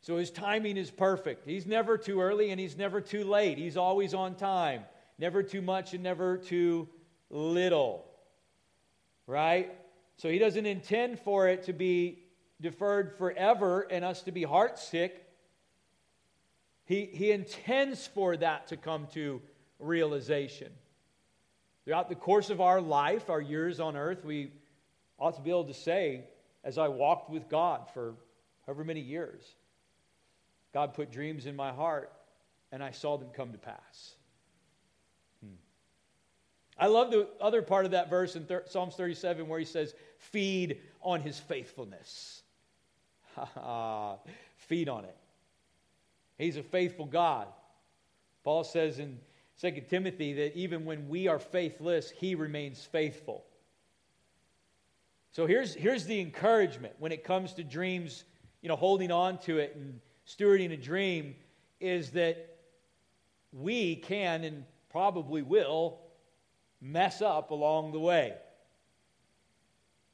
So 0.00 0.16
his 0.16 0.30
timing 0.30 0.78
is 0.78 0.90
perfect. 0.90 1.46
He's 1.46 1.66
never 1.66 1.98
too 1.98 2.22
early 2.22 2.50
and 2.50 2.58
he's 2.58 2.76
never 2.76 3.00
too 3.02 3.24
late. 3.24 3.58
He's 3.58 3.76
always 3.76 4.14
on 4.14 4.34
time. 4.34 4.84
Never 5.18 5.42
too 5.42 5.60
much 5.60 5.92
and 5.92 6.02
never 6.02 6.38
too 6.38 6.88
little. 7.28 8.06
Right? 9.26 9.76
So 10.16 10.30
he 10.30 10.38
doesn't 10.38 10.64
intend 10.64 11.20
for 11.20 11.48
it 11.48 11.64
to 11.64 11.72
be 11.72 12.24
deferred 12.60 13.16
forever 13.18 13.86
and 13.90 14.04
us 14.04 14.22
to 14.22 14.32
be 14.32 14.42
heartsick. 14.42 15.12
He, 16.84 17.04
he 17.06 17.30
intends 17.30 18.06
for 18.06 18.36
that 18.36 18.68
to 18.68 18.76
come 18.76 19.06
to 19.14 19.40
realization. 19.78 20.72
Throughout 21.84 22.08
the 22.08 22.14
course 22.14 22.50
of 22.50 22.60
our 22.60 22.80
life, 22.80 23.30
our 23.30 23.40
years 23.40 23.80
on 23.80 23.96
earth, 23.96 24.24
we 24.24 24.52
ought 25.18 25.36
to 25.36 25.40
be 25.40 25.50
able 25.50 25.64
to 25.64 25.74
say, 25.74 26.24
as 26.64 26.78
I 26.78 26.88
walked 26.88 27.30
with 27.30 27.48
God 27.48 27.88
for 27.94 28.14
however 28.66 28.84
many 28.84 29.00
years, 29.00 29.42
God 30.74 30.94
put 30.94 31.10
dreams 31.10 31.46
in 31.46 31.56
my 31.56 31.72
heart 31.72 32.12
and 32.72 32.82
I 32.82 32.90
saw 32.90 33.16
them 33.16 33.28
come 33.34 33.52
to 33.52 33.58
pass. 33.58 34.14
Hmm. 35.42 35.54
I 36.78 36.86
love 36.88 37.10
the 37.10 37.28
other 37.40 37.62
part 37.62 37.84
of 37.84 37.92
that 37.92 38.10
verse 38.10 38.36
in 38.36 38.46
Psalms 38.66 38.94
37 38.94 39.48
where 39.48 39.58
he 39.58 39.64
says, 39.64 39.94
Feed 40.18 40.80
on 41.00 41.20
his 41.20 41.38
faithfulness. 41.38 42.37
Feed 44.56 44.88
on 44.88 45.04
it. 45.04 45.16
He's 46.38 46.56
a 46.56 46.62
faithful 46.62 47.06
God. 47.06 47.48
Paul 48.44 48.64
says 48.64 48.98
in 48.98 49.18
2 49.60 49.82
Timothy 49.88 50.32
that 50.34 50.56
even 50.56 50.84
when 50.84 51.08
we 51.08 51.26
are 51.26 51.38
faithless, 51.38 52.10
he 52.10 52.34
remains 52.34 52.84
faithful. 52.84 53.44
So 55.32 55.46
here's, 55.46 55.74
here's 55.74 56.04
the 56.04 56.20
encouragement 56.20 56.94
when 56.98 57.12
it 57.12 57.24
comes 57.24 57.52
to 57.54 57.64
dreams, 57.64 58.24
you 58.62 58.68
know, 58.68 58.76
holding 58.76 59.10
on 59.10 59.38
to 59.38 59.58
it 59.58 59.74
and 59.76 60.00
stewarding 60.26 60.72
a 60.72 60.76
dream 60.76 61.34
is 61.80 62.10
that 62.10 62.56
we 63.52 63.96
can 63.96 64.44
and 64.44 64.64
probably 64.90 65.42
will 65.42 65.98
mess 66.80 67.20
up 67.20 67.50
along 67.50 67.92
the 67.92 68.00
way. 68.00 68.34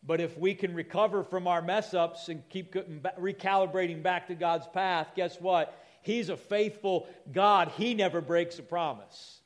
But 0.06 0.20
if 0.20 0.37
we 0.37 0.54
can 0.54 0.75
recover 0.75 1.23
from 1.23 1.46
our 1.46 1.62
mess 1.62 1.94
ups 1.94 2.28
and 2.28 2.46
keep 2.50 2.75
recalibrating 2.75 4.02
back 4.02 4.28
to 4.28 4.34
God's 4.34 4.66
path, 4.68 5.08
guess 5.16 5.40
what? 5.40 5.78
He's 6.02 6.28
a 6.28 6.37
faithful 6.37 7.08
God. 7.32 7.68
He 7.76 7.94
never 7.94 8.20
breaks 8.20 8.58
a 8.58 8.62
promise. 8.62 9.40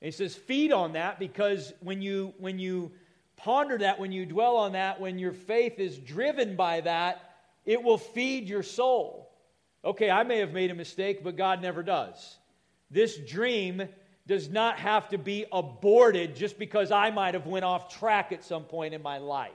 And 0.00 0.06
he 0.06 0.12
says, 0.12 0.34
feed 0.34 0.72
on 0.72 0.94
that 0.94 1.18
because 1.18 1.72
when 1.80 2.00
you, 2.00 2.32
when 2.38 2.58
you 2.58 2.92
ponder 3.36 3.76
that, 3.78 3.98
when 3.98 4.12
you 4.12 4.24
dwell 4.24 4.56
on 4.56 4.72
that, 4.72 5.00
when 5.00 5.18
your 5.18 5.32
faith 5.32 5.78
is 5.78 5.98
driven 5.98 6.56
by 6.56 6.80
that, 6.80 7.20
it 7.66 7.82
will 7.82 7.98
feed 7.98 8.48
your 8.48 8.62
soul. 8.62 9.30
Okay, 9.84 10.10
I 10.10 10.22
may 10.22 10.38
have 10.38 10.52
made 10.52 10.70
a 10.70 10.74
mistake, 10.74 11.22
but 11.22 11.36
God 11.36 11.60
never 11.60 11.82
does. 11.82 12.38
This 12.90 13.18
dream 13.18 13.88
does 14.26 14.48
not 14.48 14.78
have 14.78 15.08
to 15.10 15.18
be 15.18 15.44
aborted 15.52 16.34
just 16.34 16.58
because 16.58 16.90
I 16.90 17.10
might 17.10 17.34
have 17.34 17.46
went 17.46 17.64
off 17.64 17.94
track 17.94 18.32
at 18.32 18.42
some 18.42 18.64
point 18.64 18.94
in 18.94 19.02
my 19.02 19.18
life. 19.18 19.52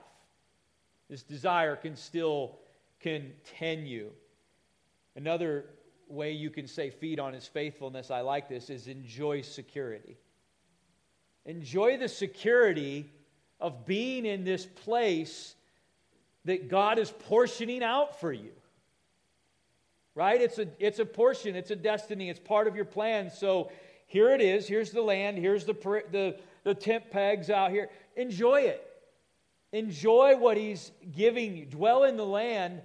This 1.09 1.23
desire 1.23 1.75
can 1.75 1.95
still 1.95 2.59
continue. 2.99 4.11
Another 5.15 5.65
way 6.07 6.31
you 6.31 6.49
can 6.49 6.67
say 6.67 6.91
feed 6.91 7.19
on 7.19 7.33
his 7.33 7.47
faithfulness, 7.47 8.11
I 8.11 8.21
like 8.21 8.47
this, 8.47 8.69
is 8.69 8.88
enjoy 8.88 9.41
security. 9.41 10.17
Enjoy 11.45 11.97
the 11.97 12.07
security 12.07 13.11
of 13.59 13.85
being 13.85 14.25
in 14.25 14.43
this 14.43 14.65
place 14.65 15.55
that 16.45 16.69
God 16.69 16.99
is 16.99 17.11
portioning 17.11 17.83
out 17.83 18.19
for 18.19 18.31
you. 18.31 18.51
Right? 20.15 20.41
It's 20.41 20.59
a, 20.59 20.67
it's 20.79 20.99
a 20.99 21.05
portion, 21.05 21.55
it's 21.55 21.71
a 21.71 21.75
destiny, 21.75 22.29
it's 22.29 22.39
part 22.39 22.67
of 22.67 22.75
your 22.75 22.85
plan. 22.85 23.31
So 23.31 23.71
here 24.10 24.34
it 24.34 24.42
is. 24.42 24.68
Here's 24.68 24.89
the 24.89 25.04
land. 25.04 25.38
Here's 25.38 25.66
the, 25.66 25.74
the, 26.12 26.36
the 26.63 26.74
tent 26.74 27.12
pegs 27.12 27.51
out 27.51 27.70
here. 27.70 27.89
Enjoy 28.16 28.62
it. 28.62 28.84
Enjoy 29.72 30.36
what 30.36 30.58
he's 30.58 30.92
giving 31.16 31.56
you. 31.56 31.66
Dwell 31.66 32.04
in 32.06 32.18
the 32.18 32.25
land, 32.25 32.82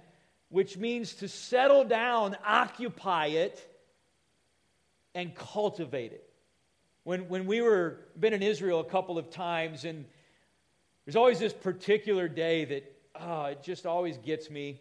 which 0.49 0.77
means 0.77 1.15
to 1.15 1.27
settle 1.27 1.83
down, 1.83 2.37
occupy 2.45 3.25
it, 3.27 3.59
and 5.15 5.33
cultivate 5.33 6.11
it. 6.11 6.29
When, 7.05 7.27
when 7.27 7.47
we 7.47 7.59
were 7.59 8.01
been 8.19 8.33
in 8.33 8.43
Israel 8.43 8.79
a 8.79 8.85
couple 8.85 9.17
of 9.17 9.31
times, 9.31 9.83
and 9.83 10.05
there's 11.05 11.15
always 11.15 11.39
this 11.39 11.53
particular 11.53 12.27
day 12.27 12.65
that 12.65 12.95
oh, 13.19 13.45
it 13.45 13.63
just 13.63 13.87
always 13.87 14.19
gets 14.19 14.51
me. 14.51 14.79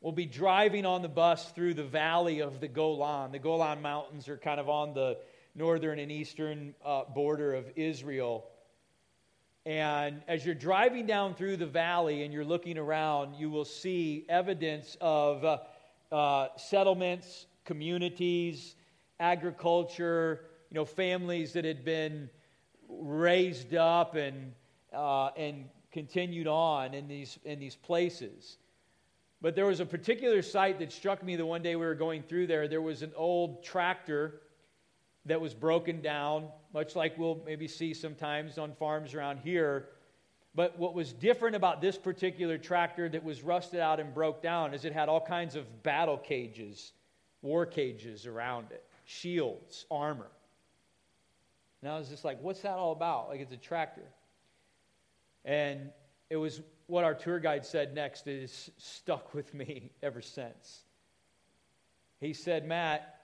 We'll 0.00 0.12
be 0.12 0.26
driving 0.26 0.86
on 0.86 1.02
the 1.02 1.08
bus 1.08 1.50
through 1.50 1.74
the 1.74 1.82
valley 1.82 2.38
of 2.38 2.60
the 2.60 2.68
Golan. 2.68 3.32
The 3.32 3.40
Golan 3.40 3.82
Mountains 3.82 4.28
are 4.28 4.36
kind 4.36 4.60
of 4.60 4.68
on 4.68 4.94
the 4.94 5.18
northern 5.56 5.98
and 5.98 6.12
eastern 6.12 6.76
uh, 6.84 7.02
border 7.12 7.52
of 7.54 7.64
Israel. 7.74 8.44
And 9.66 10.22
as 10.28 10.46
you're 10.46 10.54
driving 10.54 11.06
down 11.06 11.34
through 11.34 11.56
the 11.56 11.66
valley 11.66 12.22
and 12.22 12.32
you're 12.32 12.44
looking 12.44 12.78
around, 12.78 13.34
you 13.34 13.50
will 13.50 13.64
see 13.64 14.24
evidence 14.28 14.96
of 15.00 15.44
uh, 15.44 15.58
uh, 16.14 16.48
settlements, 16.56 17.46
communities, 17.64 18.76
agriculture, 19.18 20.44
you 20.70 20.76
know, 20.76 20.84
families 20.84 21.52
that 21.54 21.64
had 21.64 21.84
been 21.84 22.30
raised 22.88 23.74
up 23.74 24.14
and, 24.14 24.52
uh, 24.92 25.30
and 25.36 25.64
continued 25.90 26.46
on 26.46 26.94
in 26.94 27.08
these, 27.08 27.36
in 27.44 27.58
these 27.58 27.74
places. 27.74 28.58
But 29.40 29.54
there 29.54 29.66
was 29.66 29.80
a 29.80 29.86
particular 29.86 30.42
site 30.42 30.80
that 30.80 30.92
struck 30.92 31.22
me 31.22 31.36
the 31.36 31.46
one 31.46 31.62
day 31.62 31.76
we 31.76 31.86
were 31.86 31.94
going 31.94 32.22
through 32.22 32.48
there. 32.48 32.66
There 32.66 32.82
was 32.82 33.02
an 33.02 33.12
old 33.14 33.62
tractor 33.62 34.40
that 35.26 35.40
was 35.40 35.54
broken 35.54 36.00
down, 36.00 36.48
much 36.74 36.96
like 36.96 37.16
we'll 37.16 37.40
maybe 37.46 37.68
see 37.68 37.94
sometimes 37.94 38.58
on 38.58 38.72
farms 38.74 39.14
around 39.14 39.38
here. 39.38 39.90
But 40.54 40.76
what 40.78 40.94
was 40.94 41.12
different 41.12 41.54
about 41.54 41.80
this 41.80 41.96
particular 41.96 42.58
tractor 42.58 43.08
that 43.10 43.22
was 43.22 43.42
rusted 43.42 43.78
out 43.78 44.00
and 44.00 44.12
broke 44.12 44.42
down 44.42 44.74
is 44.74 44.84
it 44.84 44.92
had 44.92 45.08
all 45.08 45.20
kinds 45.20 45.54
of 45.54 45.82
battle 45.84 46.16
cages, 46.16 46.92
war 47.42 47.64
cages 47.64 48.26
around 48.26 48.72
it, 48.72 48.84
shields, 49.04 49.86
armor. 49.90 50.30
And 51.80 51.92
I 51.92 51.98
was 51.98 52.08
just 52.08 52.24
like, 52.24 52.42
what's 52.42 52.60
that 52.62 52.72
all 52.72 52.90
about? 52.90 53.28
Like 53.28 53.40
it's 53.40 53.52
a 53.52 53.56
tractor. 53.56 54.02
And 55.44 55.90
it 56.28 56.36
was 56.36 56.60
what 56.88 57.04
our 57.04 57.14
tour 57.14 57.38
guide 57.38 57.64
said 57.64 57.94
next 57.94 58.26
is 58.26 58.70
stuck 58.78 59.34
with 59.34 59.54
me 59.54 59.92
ever 60.02 60.20
since. 60.20 60.82
He 62.18 62.32
said, 62.32 62.66
Matt, 62.66 63.20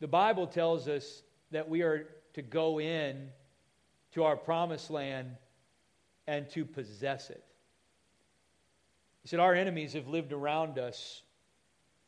the 0.00 0.06
Bible 0.06 0.46
tells 0.46 0.86
us 0.86 1.22
that 1.50 1.68
we 1.68 1.82
are 1.82 2.06
to 2.34 2.42
go 2.42 2.78
in 2.78 3.30
to 4.12 4.24
our 4.24 4.36
promised 4.36 4.90
land 4.90 5.30
and 6.26 6.48
to 6.50 6.64
possess 6.64 7.30
it. 7.30 7.42
He 9.22 9.28
said, 9.28 9.40
Our 9.40 9.54
enemies 9.54 9.94
have 9.94 10.06
lived 10.06 10.32
around 10.32 10.78
us 10.78 11.22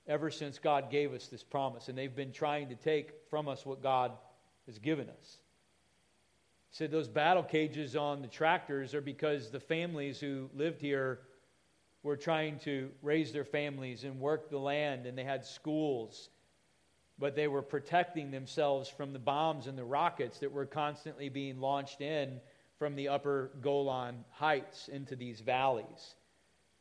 ever 0.06 0.30
since 0.30 0.58
God 0.58 0.90
gave 0.90 1.14
us 1.14 1.28
this 1.28 1.42
promise, 1.42 1.88
and 1.88 1.96
they've 1.96 2.14
been 2.14 2.32
trying 2.32 2.68
to 2.68 2.74
take 2.74 3.12
from 3.30 3.48
us 3.48 3.64
what 3.64 3.82
God 3.82 4.12
has 4.66 4.78
given 4.78 5.08
us. 5.08 5.38
Said, 6.74 6.90
Those 6.90 7.06
battle 7.06 7.44
cages 7.44 7.94
on 7.94 8.20
the 8.20 8.26
tractors 8.26 8.96
are 8.96 9.00
because 9.00 9.48
the 9.48 9.60
families 9.60 10.18
who 10.18 10.50
lived 10.52 10.80
here 10.80 11.20
were 12.02 12.16
trying 12.16 12.58
to 12.58 12.90
raise 13.00 13.32
their 13.32 13.44
families 13.44 14.02
and 14.02 14.18
work 14.18 14.50
the 14.50 14.58
land, 14.58 15.06
and 15.06 15.16
they 15.16 15.22
had 15.22 15.46
schools, 15.46 16.30
but 17.16 17.36
they 17.36 17.46
were 17.46 17.62
protecting 17.62 18.32
themselves 18.32 18.88
from 18.88 19.12
the 19.12 19.20
bombs 19.20 19.68
and 19.68 19.78
the 19.78 19.84
rockets 19.84 20.40
that 20.40 20.50
were 20.50 20.66
constantly 20.66 21.28
being 21.28 21.60
launched 21.60 22.00
in 22.00 22.40
from 22.76 22.96
the 22.96 23.06
upper 23.06 23.52
Golan 23.60 24.24
heights 24.32 24.88
into 24.88 25.14
these 25.14 25.38
valleys, 25.38 26.16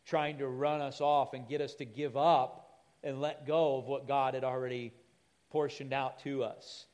trying 0.08 0.40
to 0.40 0.48
run 0.48 0.82
us 0.82 1.02
off 1.02 1.36
and 1.36 1.48
get 1.48 1.62
us 1.62 1.76
to 1.76 1.86
give 1.86 2.18
up 2.18 2.80
and 3.04 3.22
let 3.22 3.46
go 3.46 3.78
of 3.78 3.86
what 3.86 4.08
God 4.08 4.34
had 4.34 4.44
already 4.44 4.92
portioned 5.52 5.94
out 5.94 6.18
to 6.24 6.44
us. 6.44 6.88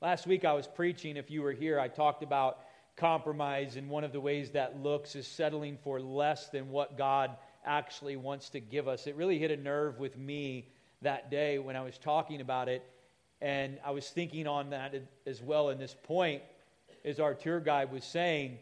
Last 0.00 0.28
week 0.28 0.44
I 0.44 0.52
was 0.52 0.68
preaching, 0.68 1.16
if 1.16 1.28
you 1.28 1.42
were 1.42 1.52
here, 1.52 1.80
I 1.80 1.88
talked 1.88 2.22
about 2.22 2.60
compromise, 2.94 3.74
and 3.74 3.90
one 3.90 4.04
of 4.04 4.12
the 4.12 4.20
ways 4.20 4.52
that 4.52 4.80
looks 4.80 5.16
is 5.16 5.26
settling 5.26 5.76
for 5.82 6.00
less 6.00 6.50
than 6.50 6.70
what 6.70 6.96
God 6.96 7.36
actually 7.66 8.14
wants 8.14 8.50
to 8.50 8.60
give 8.60 8.86
us. 8.86 9.08
It 9.08 9.16
really 9.16 9.40
hit 9.40 9.50
a 9.50 9.56
nerve 9.56 9.98
with 9.98 10.16
me 10.16 10.68
that 11.02 11.32
day 11.32 11.58
when 11.58 11.74
I 11.74 11.80
was 11.80 11.98
talking 11.98 12.40
about 12.40 12.68
it, 12.68 12.84
and 13.40 13.80
I 13.84 13.90
was 13.90 14.08
thinking 14.08 14.46
on 14.46 14.70
that 14.70 14.94
as 15.26 15.42
well. 15.42 15.70
In 15.70 15.78
this 15.78 15.96
point 16.04 16.42
as 17.04 17.18
our 17.18 17.34
tour 17.34 17.58
guide 17.58 17.90
was 17.90 18.04
saying, 18.04 18.58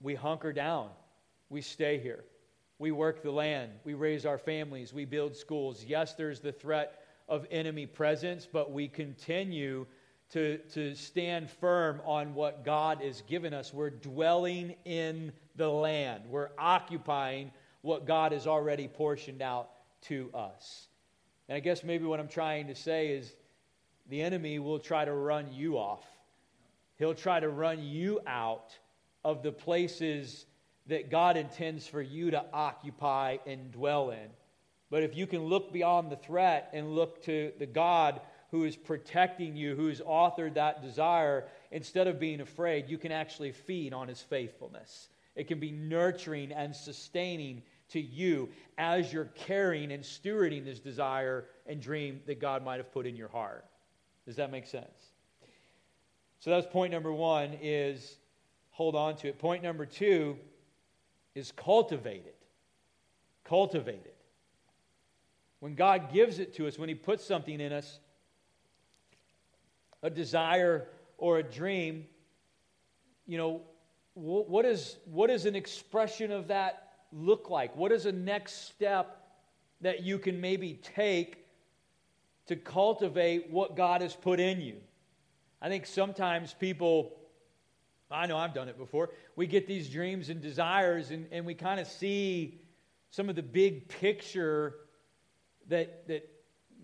we 0.00 0.14
hunker 0.14 0.52
down, 0.52 0.90
we 1.48 1.60
stay 1.60 1.98
here, 1.98 2.22
we 2.78 2.92
work 2.92 3.24
the 3.24 3.32
land, 3.32 3.72
we 3.82 3.94
raise 3.94 4.24
our 4.24 4.38
families, 4.38 4.94
we 4.94 5.06
build 5.06 5.34
schools. 5.34 5.84
Yes, 5.84 6.14
there's 6.14 6.38
the 6.38 6.52
threat 6.52 6.99
of 7.30 7.46
enemy 7.50 7.86
presence, 7.86 8.46
but 8.50 8.70
we 8.72 8.88
continue 8.88 9.86
to, 10.32 10.58
to 10.74 10.94
stand 10.94 11.50
firm 11.50 12.02
on 12.04 12.34
what 12.34 12.64
God 12.64 13.00
has 13.00 13.22
given 13.22 13.54
us. 13.54 13.72
We're 13.72 13.90
dwelling 13.90 14.76
in 14.84 15.32
the 15.56 15.68
land, 15.68 16.24
we're 16.28 16.50
occupying 16.58 17.50
what 17.82 18.06
God 18.06 18.32
has 18.32 18.46
already 18.46 18.88
portioned 18.88 19.40
out 19.40 19.70
to 20.02 20.30
us. 20.34 20.88
And 21.48 21.56
I 21.56 21.60
guess 21.60 21.82
maybe 21.82 22.04
what 22.04 22.20
I'm 22.20 22.28
trying 22.28 22.66
to 22.66 22.74
say 22.74 23.08
is 23.08 23.32
the 24.08 24.20
enemy 24.20 24.58
will 24.58 24.78
try 24.78 25.04
to 25.04 25.12
run 25.12 25.46
you 25.52 25.78
off 25.78 26.04
He'll 27.00 27.14
try 27.14 27.40
to 27.40 27.48
run 27.48 27.82
you 27.82 28.20
out 28.26 28.78
of 29.24 29.42
the 29.42 29.50
places 29.50 30.44
that 30.86 31.10
God 31.10 31.38
intends 31.38 31.86
for 31.86 32.02
you 32.02 32.30
to 32.30 32.44
occupy 32.52 33.38
and 33.46 33.72
dwell 33.72 34.10
in. 34.10 34.28
But 34.90 35.04
if 35.04 35.16
you 35.16 35.26
can 35.26 35.44
look 35.44 35.72
beyond 35.72 36.10
the 36.10 36.16
threat 36.16 36.70
and 36.72 36.94
look 36.94 37.22
to 37.24 37.52
the 37.58 37.66
God 37.66 38.20
who 38.50 38.64
is 38.64 38.76
protecting 38.76 39.56
you, 39.56 39.76
who 39.76 39.86
has 39.86 40.00
authored 40.00 40.54
that 40.54 40.82
desire, 40.82 41.46
instead 41.70 42.08
of 42.08 42.18
being 42.18 42.40
afraid, 42.40 42.88
you 42.88 42.98
can 42.98 43.12
actually 43.12 43.52
feed 43.52 43.92
on 43.92 44.08
his 44.08 44.20
faithfulness. 44.20 45.08
It 45.36 45.46
can 45.46 45.60
be 45.60 45.70
nurturing 45.70 46.50
and 46.50 46.74
sustaining 46.74 47.62
to 47.90 48.00
you 48.00 48.48
as 48.78 49.12
you're 49.12 49.30
carrying 49.36 49.92
and 49.92 50.02
stewarding 50.02 50.64
this 50.64 50.80
desire 50.80 51.46
and 51.66 51.80
dream 51.80 52.20
that 52.26 52.40
God 52.40 52.64
might 52.64 52.78
have 52.78 52.92
put 52.92 53.06
in 53.06 53.16
your 53.16 53.28
heart. 53.28 53.64
Does 54.26 54.36
that 54.36 54.50
make 54.50 54.66
sense? 54.66 55.12
So 56.40 56.50
that's 56.50 56.66
point 56.66 56.92
number 56.92 57.12
one 57.12 57.56
is 57.60 58.16
hold 58.70 58.96
on 58.96 59.16
to 59.16 59.28
it. 59.28 59.38
Point 59.38 59.62
number 59.62 59.86
two 59.86 60.36
is 61.34 61.52
cultivate 61.52 62.26
it. 62.26 62.36
Cultivate 63.44 64.02
it. 64.04 64.09
When 65.60 65.74
God 65.74 66.12
gives 66.12 66.38
it 66.38 66.54
to 66.56 66.66
us, 66.66 66.78
when 66.78 66.88
He 66.88 66.94
puts 66.94 67.24
something 67.24 67.60
in 67.60 67.72
us, 67.72 68.00
a 70.02 70.10
desire 70.10 70.88
or 71.18 71.38
a 71.38 71.42
dream, 71.42 72.06
you 73.26 73.38
know, 73.38 73.60
what, 74.14 74.64
is, 74.64 74.96
what 75.04 75.28
does 75.28 75.46
an 75.46 75.54
expression 75.54 76.32
of 76.32 76.48
that 76.48 76.88
look 77.12 77.50
like? 77.50 77.76
What 77.76 77.92
is 77.92 78.06
a 78.06 78.12
next 78.12 78.68
step 78.68 79.18
that 79.82 80.02
you 80.02 80.18
can 80.18 80.40
maybe 80.40 80.80
take 80.82 81.44
to 82.46 82.56
cultivate 82.56 83.50
what 83.50 83.76
God 83.76 84.00
has 84.02 84.14
put 84.14 84.40
in 84.40 84.60
you? 84.60 84.76
I 85.62 85.68
think 85.68 85.86
sometimes 85.86 86.54
people, 86.54 87.12
I 88.10 88.26
know 88.26 88.38
I've 88.38 88.54
done 88.54 88.68
it 88.68 88.78
before, 88.78 89.10
we 89.36 89.46
get 89.46 89.66
these 89.66 89.88
dreams 89.88 90.30
and 90.30 90.40
desires 90.40 91.10
and, 91.10 91.26
and 91.30 91.44
we 91.44 91.54
kind 91.54 91.78
of 91.78 91.86
see 91.86 92.60
some 93.10 93.28
of 93.28 93.36
the 93.36 93.42
big 93.42 93.88
picture 93.88 94.74
that, 95.70 96.06
that 96.08 96.28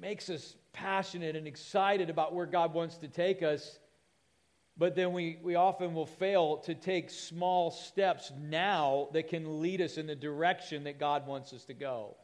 makes 0.01 0.29
us 0.29 0.57
passionate 0.73 1.37
and 1.37 1.47
excited 1.47 2.11
about 2.11 2.35
where 2.35 2.47
God 2.47 2.75
wants 2.75 2.97
to 2.99 3.09
take 3.09 3.43
us. 3.43 3.79
But 4.79 4.95
then 4.95 5.13
we, 5.13 5.39
we 5.43 5.55
often 5.55 5.95
will 5.95 6.07
fail 6.07 6.59
to 6.65 6.75
take 6.75 7.11
small 7.11 7.71
steps 7.71 8.33
now 8.39 9.09
that 9.13 9.29
can 9.29 9.61
lead 9.63 9.81
us 9.81 9.97
in 9.97 10.07
the 10.07 10.17
direction 10.17 10.85
that 10.85 10.99
God 10.99 11.27
wants 11.27 11.53
us 11.53 11.65
to 11.67 11.75
go. 11.75 12.17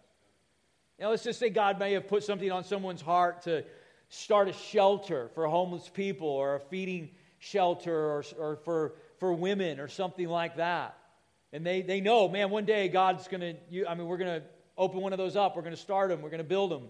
Now, 0.98 1.10
let's 1.10 1.24
just 1.24 1.38
say 1.38 1.50
God 1.50 1.78
may 1.78 1.92
have 1.92 2.08
put 2.08 2.24
something 2.24 2.50
on 2.50 2.64
someone's 2.64 3.00
heart 3.00 3.42
to, 3.42 3.64
start 4.12 4.46
a 4.46 4.52
shelter 4.52 5.30
for 5.34 5.46
homeless 5.46 5.88
people 5.88 6.28
or 6.28 6.56
a 6.56 6.60
feeding 6.60 7.08
shelter 7.38 7.94
or, 7.94 8.24
or 8.38 8.56
for, 8.56 8.94
for 9.18 9.32
women 9.32 9.80
or 9.80 9.88
something 9.88 10.28
like 10.28 10.56
that. 10.56 10.96
And 11.50 11.64
they, 11.64 11.80
they 11.80 12.02
know, 12.02 12.28
man, 12.28 12.50
one 12.50 12.66
day 12.66 12.88
God's 12.88 13.26
going 13.26 13.40
to, 13.40 13.88
I 13.88 13.94
mean, 13.94 14.06
we're 14.06 14.18
going 14.18 14.42
to 14.42 14.46
open 14.76 15.00
one 15.00 15.12
of 15.12 15.18
those 15.18 15.36
up. 15.36 15.56
We're 15.56 15.62
going 15.62 15.74
to 15.74 15.80
start 15.80 16.10
them. 16.10 16.22
We're 16.22 16.30
going 16.30 16.38
to 16.38 16.44
build 16.44 16.70
them. 16.70 16.88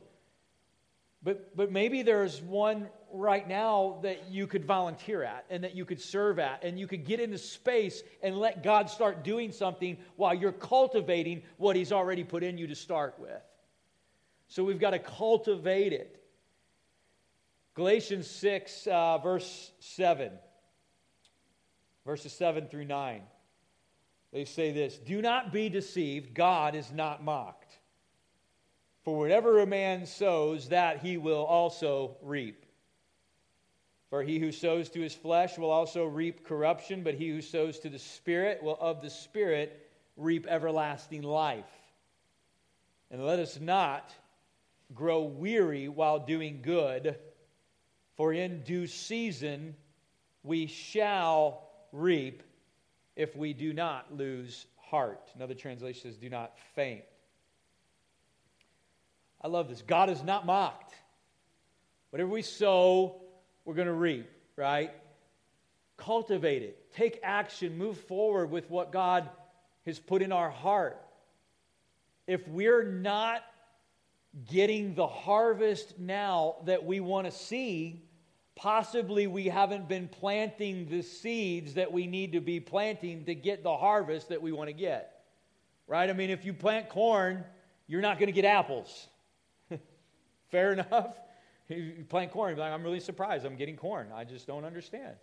But, 1.22 1.56
but 1.56 1.70
maybe 1.70 2.02
there's 2.02 2.42
one 2.42 2.88
right 3.12 3.46
now 3.46 4.00
that 4.02 4.30
you 4.30 4.46
could 4.46 4.64
volunteer 4.64 5.22
at 5.22 5.44
and 5.50 5.62
that 5.62 5.76
you 5.76 5.84
could 5.84 6.00
serve 6.00 6.38
at 6.38 6.64
and 6.64 6.78
you 6.78 6.88
could 6.88 7.04
get 7.04 7.20
into 7.20 7.38
space 7.38 8.02
and 8.22 8.36
let 8.38 8.62
God 8.62 8.90
start 8.90 9.22
doing 9.22 9.52
something 9.52 9.98
while 10.16 10.34
you're 10.34 10.50
cultivating 10.50 11.42
what 11.58 11.76
He's 11.76 11.92
already 11.92 12.24
put 12.24 12.42
in 12.42 12.58
you 12.58 12.66
to 12.66 12.74
start 12.74 13.14
with. 13.18 13.40
So 14.48 14.64
we've 14.64 14.80
got 14.80 14.90
to 14.90 14.98
cultivate 14.98 15.92
it. 15.92 16.18
Galatians 17.74 18.28
6, 18.28 18.86
uh, 18.88 19.18
verse 19.18 19.70
7, 19.80 20.30
verses 22.04 22.32
7 22.32 22.66
through 22.66 22.84
9. 22.84 23.22
They 24.32 24.44
say 24.44 24.72
this 24.72 24.98
Do 24.98 25.22
not 25.22 25.52
be 25.52 25.68
deceived, 25.68 26.34
God 26.34 26.74
is 26.74 26.90
not 26.90 27.22
mocked. 27.22 27.61
For 29.02 29.18
whatever 29.18 29.58
a 29.58 29.66
man 29.66 30.06
sows, 30.06 30.68
that 30.68 30.98
he 30.98 31.16
will 31.16 31.44
also 31.44 32.16
reap. 32.22 32.64
For 34.10 34.22
he 34.22 34.38
who 34.38 34.52
sows 34.52 34.90
to 34.90 35.00
his 35.00 35.14
flesh 35.14 35.58
will 35.58 35.70
also 35.70 36.04
reap 36.04 36.44
corruption, 36.44 37.02
but 37.02 37.14
he 37.14 37.30
who 37.30 37.40
sows 37.40 37.78
to 37.80 37.88
the 37.88 37.98
Spirit 37.98 38.62
will 38.62 38.78
of 38.80 39.02
the 39.02 39.10
Spirit 39.10 39.90
reap 40.16 40.46
everlasting 40.46 41.22
life. 41.22 41.64
And 43.10 43.24
let 43.24 43.38
us 43.38 43.58
not 43.60 44.14
grow 44.94 45.22
weary 45.22 45.88
while 45.88 46.18
doing 46.18 46.60
good 46.62 47.16
for 48.16 48.32
in 48.32 48.62
due 48.62 48.86
season 48.86 49.74
we 50.42 50.66
shall 50.66 51.70
reap 51.92 52.42
if 53.16 53.34
we 53.36 53.52
do 53.52 53.72
not 53.72 54.14
lose 54.16 54.66
heart. 54.76 55.30
Another 55.34 55.54
translation 55.54 56.02
says, 56.10 56.18
do 56.18 56.28
not 56.28 56.58
faint. 56.74 57.04
I 59.42 59.48
love 59.48 59.68
this. 59.68 59.82
God 59.82 60.08
is 60.08 60.22
not 60.22 60.46
mocked. 60.46 60.94
Whatever 62.10 62.30
we 62.30 62.42
sow, 62.42 63.22
we're 63.64 63.74
going 63.74 63.88
to 63.88 63.94
reap, 63.94 64.28
right? 64.56 64.92
Cultivate 65.96 66.62
it. 66.62 66.92
Take 66.94 67.18
action. 67.22 67.76
Move 67.76 67.98
forward 67.98 68.50
with 68.50 68.70
what 68.70 68.92
God 68.92 69.28
has 69.86 69.98
put 69.98 70.22
in 70.22 70.30
our 70.30 70.50
heart. 70.50 71.00
If 72.26 72.46
we're 72.46 72.84
not 72.84 73.42
getting 74.46 74.94
the 74.94 75.06
harvest 75.06 75.98
now 75.98 76.56
that 76.66 76.84
we 76.84 77.00
want 77.00 77.26
to 77.26 77.32
see, 77.32 78.02
possibly 78.54 79.26
we 79.26 79.46
haven't 79.46 79.88
been 79.88 80.08
planting 80.08 80.88
the 80.88 81.02
seeds 81.02 81.74
that 81.74 81.92
we 81.92 82.06
need 82.06 82.32
to 82.32 82.40
be 82.40 82.60
planting 82.60 83.24
to 83.24 83.34
get 83.34 83.62
the 83.62 83.76
harvest 83.76 84.28
that 84.28 84.40
we 84.40 84.52
want 84.52 84.68
to 84.68 84.74
get. 84.74 85.24
Right? 85.86 86.08
I 86.08 86.12
mean, 86.12 86.30
if 86.30 86.44
you 86.44 86.54
plant 86.54 86.88
corn, 86.88 87.44
you're 87.86 88.00
not 88.00 88.18
going 88.18 88.28
to 88.28 88.32
get 88.32 88.44
apples. 88.44 89.08
Fair 90.52 90.72
enough? 90.74 91.16
You 91.68 92.04
plant 92.08 92.30
corn, 92.30 92.56
like, 92.56 92.72
I'm 92.72 92.82
really 92.82 93.00
surprised 93.00 93.44
I'm 93.44 93.56
getting 93.56 93.76
corn. 93.76 94.08
I 94.14 94.24
just 94.24 94.46
don't 94.46 94.64
understand. 94.64 95.16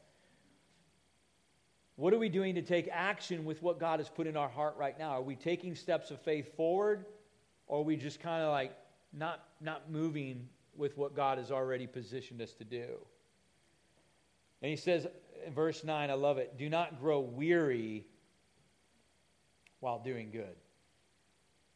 What 1.95 2.13
are 2.13 2.17
we 2.17 2.29
doing 2.29 2.55
to 2.55 2.61
take 2.61 2.89
action 2.91 3.45
with 3.45 3.61
what 3.61 3.79
God 3.79 3.99
has 3.99 4.09
put 4.09 4.25
in 4.25 4.35
our 4.35 4.49
heart 4.49 4.75
right 4.77 4.97
now? 4.97 5.11
Are 5.11 5.21
we 5.21 5.35
taking 5.35 5.75
steps 5.75 6.11
of 6.11 6.19
faith 6.21 6.55
forward, 6.55 7.05
or 7.67 7.79
are 7.79 7.83
we 7.83 7.95
just 7.95 8.19
kind 8.19 8.41
of 8.41 8.51
like 8.51 8.75
not, 9.13 9.43
not 9.61 9.91
moving 9.91 10.47
with 10.75 10.97
what 10.97 11.15
God 11.15 11.37
has 11.37 11.51
already 11.51 11.85
positioned 11.85 12.41
us 12.41 12.53
to 12.53 12.63
do? 12.63 12.87
And 14.61 14.69
he 14.69 14.77
says, 14.77 15.07
in 15.45 15.53
verse 15.53 15.83
9, 15.83 16.09
I 16.09 16.13
love 16.13 16.37
it. 16.37 16.57
Do 16.57 16.69
not 16.69 16.99
grow 16.99 17.19
weary 17.19 18.07
while 19.81 19.99
doing 19.99 20.31
good. 20.31 20.55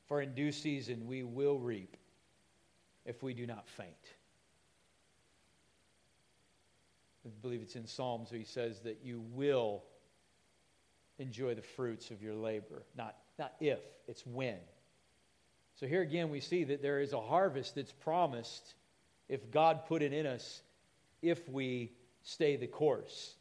For 0.08 0.22
in 0.22 0.34
due 0.34 0.52
season 0.52 1.06
we 1.06 1.24
will 1.24 1.60
reap 1.60 1.98
if 3.06 3.22
we 3.24 3.34
do 3.34 3.46
not 3.46 3.68
faint. 3.68 3.90
I 7.26 7.30
believe 7.42 7.62
it's 7.62 7.76
in 7.76 7.88
Psalms 7.88 8.32
where 8.32 8.40
he 8.40 8.46
says 8.46 8.82
that 8.82 9.00
you 9.04 9.24
will 9.34 9.84
enjoy 11.20 11.56
the 11.56 11.62
fruits 11.62 12.12
of 12.12 12.22
your 12.22 12.34
labor. 12.34 12.84
Not, 12.98 13.16
not 13.40 13.54
if, 13.60 13.80
it's 14.08 14.26
when. 14.26 14.58
So 15.76 15.88
here 15.88 16.02
again, 16.02 16.30
we 16.30 16.40
see 16.40 16.64
that 16.66 16.82
there 16.82 17.00
is 17.00 17.14
a 17.14 17.22
harvest 17.22 17.76
that's 17.76 17.92
promised 17.92 18.76
if 19.30 19.52
God 19.52 19.86
put 19.88 20.02
it 20.02 20.14
in 20.14 20.26
us 20.26 20.62
if 21.22 21.48
we 21.50 21.94
stay 22.24 22.58
the 22.58 22.68
course. 22.68 23.36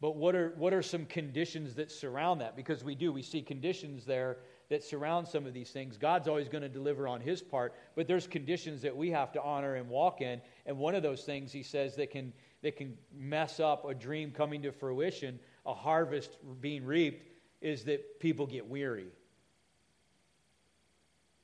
But 0.00 0.16
what 0.16 0.34
are, 0.34 0.52
what 0.56 0.72
are 0.72 0.82
some 0.82 1.06
conditions 1.06 1.74
that 1.74 1.90
surround 1.90 2.40
that? 2.40 2.56
Because 2.56 2.84
we 2.84 2.94
do, 2.94 3.12
we 3.12 3.22
see 3.22 3.42
conditions 3.42 4.04
there 4.04 4.38
that 4.68 4.82
surround 4.82 5.28
some 5.28 5.46
of 5.46 5.54
these 5.54 5.70
things. 5.70 5.96
God's 5.96 6.28
always 6.28 6.48
going 6.48 6.62
to 6.62 6.68
deliver 6.68 7.06
on 7.06 7.20
his 7.20 7.40
part, 7.40 7.74
but 7.94 8.06
there's 8.06 8.26
conditions 8.26 8.82
that 8.82 8.96
we 8.96 9.10
have 9.10 9.32
to 9.32 9.42
honor 9.42 9.76
and 9.76 9.88
walk 9.88 10.20
in. 10.20 10.40
And 10.66 10.78
one 10.78 10.94
of 10.94 11.02
those 11.02 11.22
things 11.22 11.52
he 11.52 11.62
says 11.62 11.96
that 11.96 12.10
can, 12.10 12.32
that 12.62 12.76
can 12.76 12.96
mess 13.14 13.60
up 13.60 13.84
a 13.84 13.94
dream 13.94 14.32
coming 14.32 14.62
to 14.62 14.72
fruition, 14.72 15.38
a 15.64 15.74
harvest 15.74 16.36
being 16.60 16.84
reaped, 16.84 17.24
is 17.60 17.84
that 17.84 18.18
people 18.18 18.46
get 18.46 18.68
weary. 18.68 19.06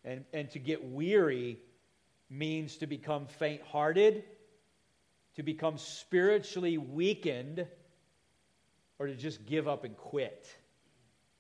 And, 0.05 0.25
and 0.33 0.51
to 0.51 0.59
get 0.59 0.85
weary 0.85 1.61
means 2.29 2.79
to 2.79 2.87
become 2.87 3.27
faint 3.27 3.63
hearted, 3.63 4.25
to 5.37 5.45
become 5.45 5.79
spiritually 5.79 6.77
weakened, 6.77 7.67
or 8.99 9.07
to 9.07 9.15
just 9.15 9.47
give 9.47 9.69
up 9.69 9.85
and 9.85 9.97
quit. 9.97 10.47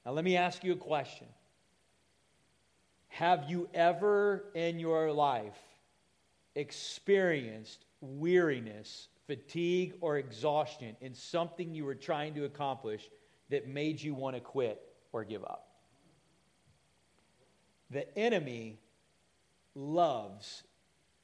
Now, 0.07 0.13
let 0.13 0.25
me 0.25 0.37
ask 0.37 0.63
you 0.65 0.73
a 0.73 0.77
question. 0.77 1.27
Have 3.13 3.45
you 3.51 3.69
ever 3.75 4.47
in 4.55 4.79
your 4.79 5.13
life 5.13 5.59
experienced 6.55 7.85
weariness, 8.01 9.09
fatigue, 9.27 9.93
or 10.01 10.17
exhaustion 10.17 10.97
in 11.03 11.13
something 11.13 11.75
you 11.75 11.85
were 11.85 11.95
trying 11.95 12.35
to 12.37 12.47
accomplish 12.47 13.11
that 13.51 13.69
made 13.69 14.01
you 14.01 14.15
want 14.15 14.37
to 14.37 14.41
quit 14.41 14.81
or 15.13 15.25
give 15.25 15.45
up? 15.45 15.69
The 17.91 18.19
enemy 18.19 18.79
loves 19.75 20.63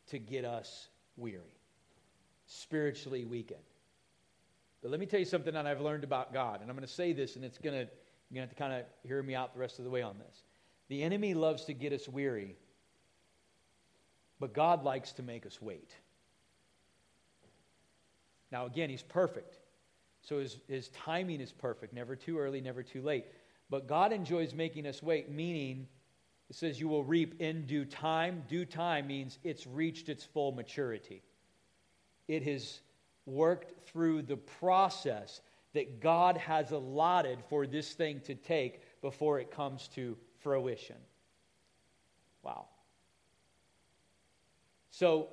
to 0.08 0.18
get 0.18 0.44
us 0.44 0.88
weary, 1.16 1.56
spiritually 2.46 3.24
weakened. 3.24 3.60
But 4.82 4.90
let 4.90 5.00
me 5.00 5.06
tell 5.06 5.20
you 5.20 5.26
something 5.26 5.54
that 5.54 5.66
I've 5.66 5.80
learned 5.80 6.04
about 6.04 6.34
God, 6.34 6.60
and 6.60 6.68
I'm 6.68 6.76
going 6.76 6.86
to 6.86 6.92
say 6.92 7.14
this, 7.14 7.36
and 7.36 7.46
it's 7.46 7.56
going 7.56 7.86
to 7.86 7.90
you're 8.30 8.40
going 8.42 8.46
to 8.46 8.50
have 8.50 8.50
to 8.50 8.62
kind 8.62 8.72
of 8.74 8.84
hear 9.08 9.22
me 9.22 9.34
out 9.34 9.54
the 9.54 9.60
rest 9.60 9.78
of 9.78 9.86
the 9.86 9.90
way 9.90 10.02
on 10.02 10.18
this. 10.18 10.42
The 10.88 11.02
enemy 11.02 11.34
loves 11.34 11.64
to 11.66 11.74
get 11.74 11.92
us 11.92 12.08
weary, 12.08 12.56
but 14.40 14.54
God 14.54 14.84
likes 14.84 15.12
to 15.12 15.22
make 15.22 15.44
us 15.44 15.60
wait. 15.60 15.94
Now, 18.50 18.66
again, 18.66 18.88
he's 18.88 19.02
perfect. 19.02 19.58
So 20.22 20.38
his, 20.38 20.58
his 20.68 20.88
timing 20.88 21.40
is 21.40 21.52
perfect, 21.52 21.92
never 21.92 22.16
too 22.16 22.38
early, 22.38 22.60
never 22.60 22.82
too 22.82 23.02
late. 23.02 23.26
But 23.70 23.86
God 23.86 24.12
enjoys 24.12 24.54
making 24.54 24.86
us 24.86 25.02
wait, 25.02 25.30
meaning 25.30 25.86
it 26.48 26.56
says 26.56 26.80
you 26.80 26.88
will 26.88 27.04
reap 27.04 27.40
in 27.40 27.66
due 27.66 27.84
time. 27.84 28.44
Due 28.48 28.64
time 28.64 29.06
means 29.06 29.38
it's 29.44 29.66
reached 29.66 30.08
its 30.08 30.24
full 30.24 30.52
maturity. 30.52 31.22
It 32.26 32.42
has 32.44 32.80
worked 33.26 33.86
through 33.86 34.22
the 34.22 34.36
process 34.36 35.42
that 35.74 36.00
God 36.00 36.38
has 36.38 36.70
allotted 36.70 37.38
for 37.50 37.66
this 37.66 37.92
thing 37.92 38.20
to 38.20 38.34
take 38.34 38.80
before 39.02 39.38
it 39.38 39.50
comes 39.50 39.88
to 39.88 40.16
fruition. 40.48 40.96
Wow. 42.42 42.68
So, 44.90 45.28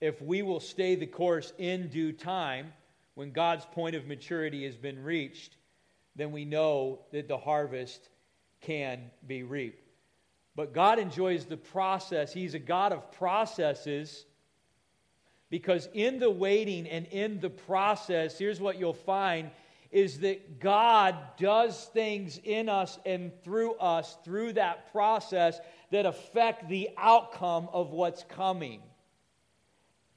if 0.00 0.22
we 0.22 0.42
will 0.42 0.60
stay 0.60 0.94
the 0.94 1.06
course 1.06 1.52
in 1.58 1.88
due 1.88 2.12
time, 2.12 2.72
when 3.16 3.32
God's 3.32 3.64
point 3.64 3.96
of 3.96 4.06
maturity 4.06 4.64
has 4.64 4.76
been 4.76 5.02
reached, 5.02 5.56
then 6.14 6.30
we 6.30 6.44
know 6.44 7.00
that 7.10 7.26
the 7.26 7.36
harvest 7.36 8.08
can 8.60 9.10
be 9.26 9.42
reaped. 9.42 9.82
But 10.54 10.72
God 10.72 11.00
enjoys 11.00 11.46
the 11.46 11.56
process. 11.56 12.32
He's 12.32 12.54
a 12.54 12.60
God 12.60 12.92
of 12.92 13.10
processes 13.12 14.26
because 15.50 15.88
in 15.92 16.20
the 16.20 16.30
waiting 16.30 16.86
and 16.86 17.06
in 17.06 17.40
the 17.40 17.50
process, 17.50 18.38
here's 18.38 18.60
what 18.60 18.78
you'll 18.78 18.92
find 18.92 19.50
is 19.96 20.18
that 20.18 20.60
God 20.60 21.16
does 21.38 21.86
things 21.94 22.38
in 22.44 22.68
us 22.68 22.98
and 23.06 23.32
through 23.42 23.76
us 23.76 24.18
through 24.26 24.52
that 24.52 24.92
process 24.92 25.58
that 25.90 26.04
affect 26.04 26.68
the 26.68 26.90
outcome 26.98 27.70
of 27.72 27.92
what's 27.92 28.22
coming. 28.24 28.82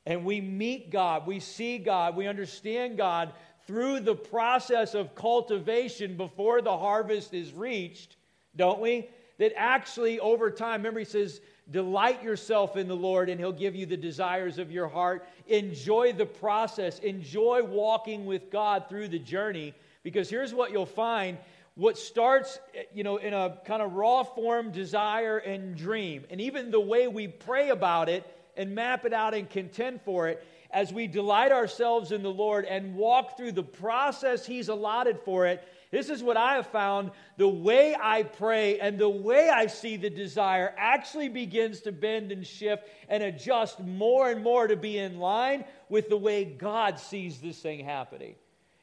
And 0.05 0.25
we 0.25 0.41
meet 0.41 0.91
God, 0.91 1.25
we 1.25 1.39
see 1.39 1.77
God, 1.77 2.17
we 2.17 2.27
understand 2.27 2.97
God 2.97 3.31
through 3.67 4.01
the 4.01 4.15
process 4.15 4.95
of 4.95 5.15
cultivation 5.15 6.17
before 6.17 6.61
the 6.61 6.77
harvest 6.77 7.33
is 7.33 7.53
reached, 7.53 8.17
don't 8.57 8.81
we? 8.81 9.07
that 9.39 9.53
actually 9.55 10.19
over 10.19 10.51
time, 10.51 10.81
remember, 10.81 10.99
he 10.99 11.05
says, 11.05 11.41
delight 11.71 12.23
yourself 12.23 12.77
in 12.77 12.87
the 12.87 12.95
Lord 12.95 13.29
and 13.29 13.39
he'll 13.39 13.51
give 13.51 13.75
you 13.75 13.85
the 13.85 13.97
desires 13.97 14.57
of 14.57 14.71
your 14.71 14.87
heart. 14.87 15.27
Enjoy 15.47 16.13
the 16.13 16.25
process, 16.25 16.99
enjoy 16.99 17.63
walking 17.63 18.25
with 18.25 18.49
God 18.51 18.85
through 18.89 19.09
the 19.09 19.19
journey, 19.19 19.73
because 20.03 20.29
here's 20.29 20.53
what 20.53 20.71
you'll 20.71 20.85
find 20.85 21.37
what 21.75 21.97
starts 21.97 22.59
you 22.93 23.03
know 23.03 23.17
in 23.17 23.33
a 23.33 23.57
kind 23.63 23.81
of 23.81 23.93
raw 23.93 24.23
form 24.23 24.71
desire 24.71 25.37
and 25.37 25.77
dream 25.77 26.25
and 26.29 26.41
even 26.41 26.71
the 26.71 26.79
way 26.79 27.07
we 27.07 27.27
pray 27.27 27.69
about 27.69 28.09
it 28.09 28.25
and 28.57 28.75
map 28.75 29.05
it 29.05 29.13
out 29.13 29.33
and 29.33 29.49
contend 29.49 30.01
for 30.01 30.27
it 30.27 30.45
as 30.71 30.91
we 30.91 31.07
delight 31.07 31.53
ourselves 31.53 32.11
in 32.11 32.21
the 32.21 32.29
lord 32.31 32.65
and 32.65 32.95
walk 32.95 33.37
through 33.37 33.51
the 33.51 33.63
process 33.63 34.45
he's 34.45 34.67
allotted 34.67 35.17
for 35.23 35.45
it 35.45 35.65
this 35.91 36.09
is 36.09 36.21
what 36.21 36.37
I 36.37 36.53
have 36.55 36.67
found. 36.67 37.11
The 37.37 37.47
way 37.47 37.95
I 37.99 38.23
pray 38.23 38.79
and 38.79 38.99
the 38.99 39.09
way 39.09 39.49
I 39.49 39.65
see 39.65 39.97
the 39.97 40.09
desire 40.09 40.73
actually 40.77 41.29
begins 41.29 41.81
to 41.81 41.91
bend 41.91 42.31
and 42.31 42.45
shift 42.45 42.87
and 43.07 43.23
adjust 43.23 43.79
more 43.79 44.29
and 44.29 44.43
more 44.43 44.67
to 44.67 44.75
be 44.75 44.99
in 44.99 45.17
line 45.17 45.65
with 45.89 46.09
the 46.09 46.17
way 46.17 46.45
God 46.45 46.99
sees 46.99 47.39
this 47.39 47.59
thing 47.59 47.83
happening. 47.83 48.35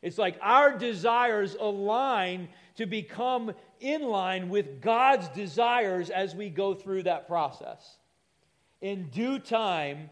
It's 0.03 0.19
like 0.19 0.37
our 0.42 0.77
desires 0.77 1.57
align 1.59 2.49
to 2.77 2.87
become 2.87 3.53
in 3.81 4.03
line 4.03 4.49
with 4.49 4.81
God's 4.81 5.29
desires 5.29 6.11
as 6.11 6.35
we 6.35 6.51
go 6.51 6.75
through 6.75 7.05
that 7.05 7.29
process. 7.29 7.99
In 8.81 9.09
due 9.11 9.38
time, 9.38 10.11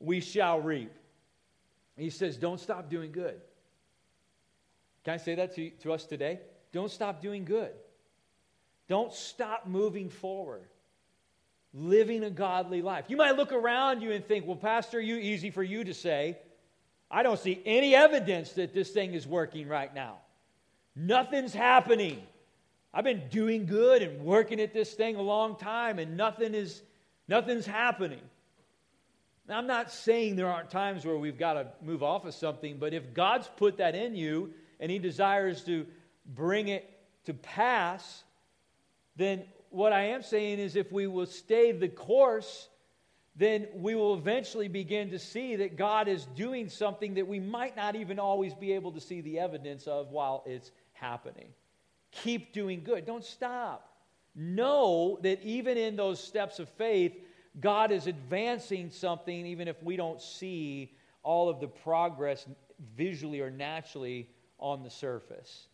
we 0.00 0.20
shall 0.20 0.60
reap. 0.60 0.92
He 1.96 2.10
says, 2.10 2.36
Don't 2.36 2.60
stop 2.60 2.90
doing 2.90 3.12
good. 3.12 3.40
Can 5.04 5.14
I 5.14 5.16
say 5.18 5.34
that 5.34 5.54
to, 5.56 5.70
to 5.82 5.92
us 5.92 6.04
today? 6.04 6.40
Don't 6.72 6.90
stop 6.90 7.20
doing 7.20 7.44
good. 7.44 7.70
Don't 8.88 9.12
stop 9.12 9.66
moving 9.66 10.10
forward, 10.10 10.64
living 11.72 12.24
a 12.24 12.30
godly 12.30 12.82
life. 12.82 13.06
You 13.08 13.16
might 13.16 13.36
look 13.36 13.52
around 13.52 14.02
you 14.02 14.12
and 14.12 14.24
think, 14.26 14.46
well, 14.46 14.56
Pastor, 14.56 15.00
you 15.00 15.16
easy 15.16 15.50
for 15.50 15.62
you 15.62 15.84
to 15.84 15.94
say. 15.94 16.38
I 17.10 17.22
don't 17.22 17.38
see 17.38 17.62
any 17.64 17.94
evidence 17.94 18.52
that 18.52 18.74
this 18.74 18.90
thing 18.90 19.14
is 19.14 19.26
working 19.26 19.68
right 19.68 19.94
now. 19.94 20.18
Nothing's 20.96 21.54
happening. 21.54 22.22
I've 22.92 23.04
been 23.04 23.28
doing 23.28 23.66
good 23.66 24.02
and 24.02 24.24
working 24.24 24.60
at 24.60 24.72
this 24.72 24.92
thing 24.92 25.16
a 25.16 25.22
long 25.22 25.56
time, 25.56 25.98
and 25.98 26.16
nothing 26.16 26.54
is 26.54 26.82
nothing's 27.28 27.66
happening. 27.66 28.20
Now, 29.48 29.58
I'm 29.58 29.66
not 29.66 29.90
saying 29.90 30.36
there 30.36 30.48
aren't 30.48 30.70
times 30.70 31.04
where 31.04 31.18
we've 31.18 31.38
got 31.38 31.54
to 31.54 31.66
move 31.82 32.02
off 32.02 32.24
of 32.24 32.34
something, 32.34 32.78
but 32.78 32.94
if 32.94 33.12
God's 33.12 33.48
put 33.56 33.78
that 33.78 33.94
in 33.94 34.14
you 34.14 34.54
and 34.80 34.90
He 34.90 34.98
desires 34.98 35.62
to 35.64 35.86
bring 36.26 36.68
it 36.68 36.90
to 37.26 37.34
pass, 37.34 38.24
then 39.16 39.44
what 39.70 39.92
I 39.92 40.08
am 40.08 40.22
saying 40.22 40.58
is 40.58 40.76
if 40.76 40.92
we 40.92 41.06
will 41.06 41.26
stay 41.26 41.72
the 41.72 41.88
course, 41.88 42.68
then 43.36 43.66
we 43.74 43.94
will 43.94 44.14
eventually 44.14 44.68
begin 44.68 45.10
to 45.10 45.18
see 45.18 45.56
that 45.56 45.76
God 45.76 46.06
is 46.06 46.26
doing 46.36 46.68
something 46.68 47.14
that 47.14 47.26
we 47.26 47.40
might 47.40 47.76
not 47.76 47.96
even 47.96 48.18
always 48.18 48.54
be 48.54 48.72
able 48.72 48.92
to 48.92 49.00
see 49.00 49.20
the 49.20 49.40
evidence 49.40 49.86
of 49.86 50.10
while 50.10 50.44
it's 50.46 50.70
happening. 50.92 51.48
Keep 52.12 52.52
doing 52.52 52.82
good. 52.84 53.04
Don't 53.04 53.24
stop. 53.24 53.90
Know 54.36 55.18
that 55.22 55.42
even 55.42 55.76
in 55.76 55.96
those 55.96 56.22
steps 56.22 56.60
of 56.60 56.68
faith, 56.70 57.12
God 57.60 57.90
is 57.90 58.06
advancing 58.06 58.90
something, 58.90 59.46
even 59.46 59.66
if 59.66 59.82
we 59.82 59.96
don't 59.96 60.20
see 60.20 60.94
all 61.22 61.48
of 61.48 61.60
the 61.60 61.68
progress 61.68 62.46
visually 62.96 63.40
or 63.40 63.50
naturally 63.50 64.28
on 64.64 64.82
the 64.82 64.88
surface. 64.88 65.68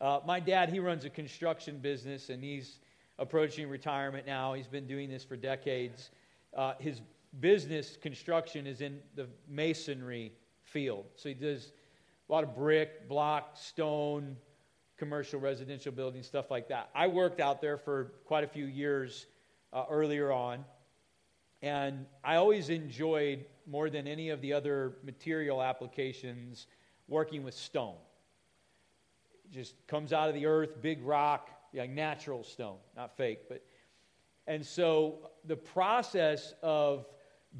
Uh, 0.00 0.18
my 0.26 0.40
dad, 0.40 0.68
he 0.68 0.80
runs 0.80 1.04
a 1.04 1.10
construction 1.10 1.78
business 1.78 2.30
and 2.30 2.42
he's 2.42 2.80
approaching 3.16 3.68
retirement 3.68 4.26
now. 4.26 4.54
He's 4.54 4.66
been 4.66 4.88
doing 4.88 5.08
this 5.08 5.22
for 5.22 5.36
decades. 5.36 6.10
Uh, 6.52 6.74
his 6.80 7.00
business 7.38 7.96
construction 8.02 8.66
is 8.66 8.80
in 8.80 8.98
the 9.14 9.28
masonry 9.48 10.32
field. 10.62 11.04
So 11.14 11.28
he 11.28 11.34
does 11.34 11.70
A 12.28 12.32
lot 12.32 12.42
of 12.42 12.54
brick, 12.56 13.08
block, 13.08 13.56
stone, 13.56 14.36
commercial, 14.96 15.38
residential 15.38 15.92
buildings, 15.92 16.26
stuff 16.26 16.50
like 16.50 16.68
that. 16.68 16.88
I 16.94 17.06
worked 17.06 17.40
out 17.40 17.60
there 17.60 17.76
for 17.76 18.12
quite 18.24 18.44
a 18.44 18.48
few 18.48 18.66
years 18.66 19.26
uh, 19.72 19.84
earlier 19.90 20.32
on, 20.32 20.64
and 21.62 22.06
I 22.24 22.36
always 22.36 22.68
enjoyed 22.68 23.44
more 23.66 23.90
than 23.90 24.08
any 24.08 24.30
of 24.30 24.40
the 24.40 24.52
other 24.52 24.96
material 25.04 25.62
applications 25.62 26.66
working 27.08 27.44
with 27.44 27.54
stone. 27.54 27.96
Just 29.54 29.74
comes 29.86 30.12
out 30.12 30.28
of 30.28 30.34
the 30.34 30.46
earth, 30.46 30.82
big 30.82 31.00
rock, 31.02 31.48
like 31.72 31.90
natural 31.90 32.42
stone, 32.42 32.78
not 32.96 33.16
fake, 33.16 33.48
but 33.48 33.64
and 34.46 34.66
so 34.66 35.30
the 35.46 35.56
process 35.56 36.54
of 36.62 37.06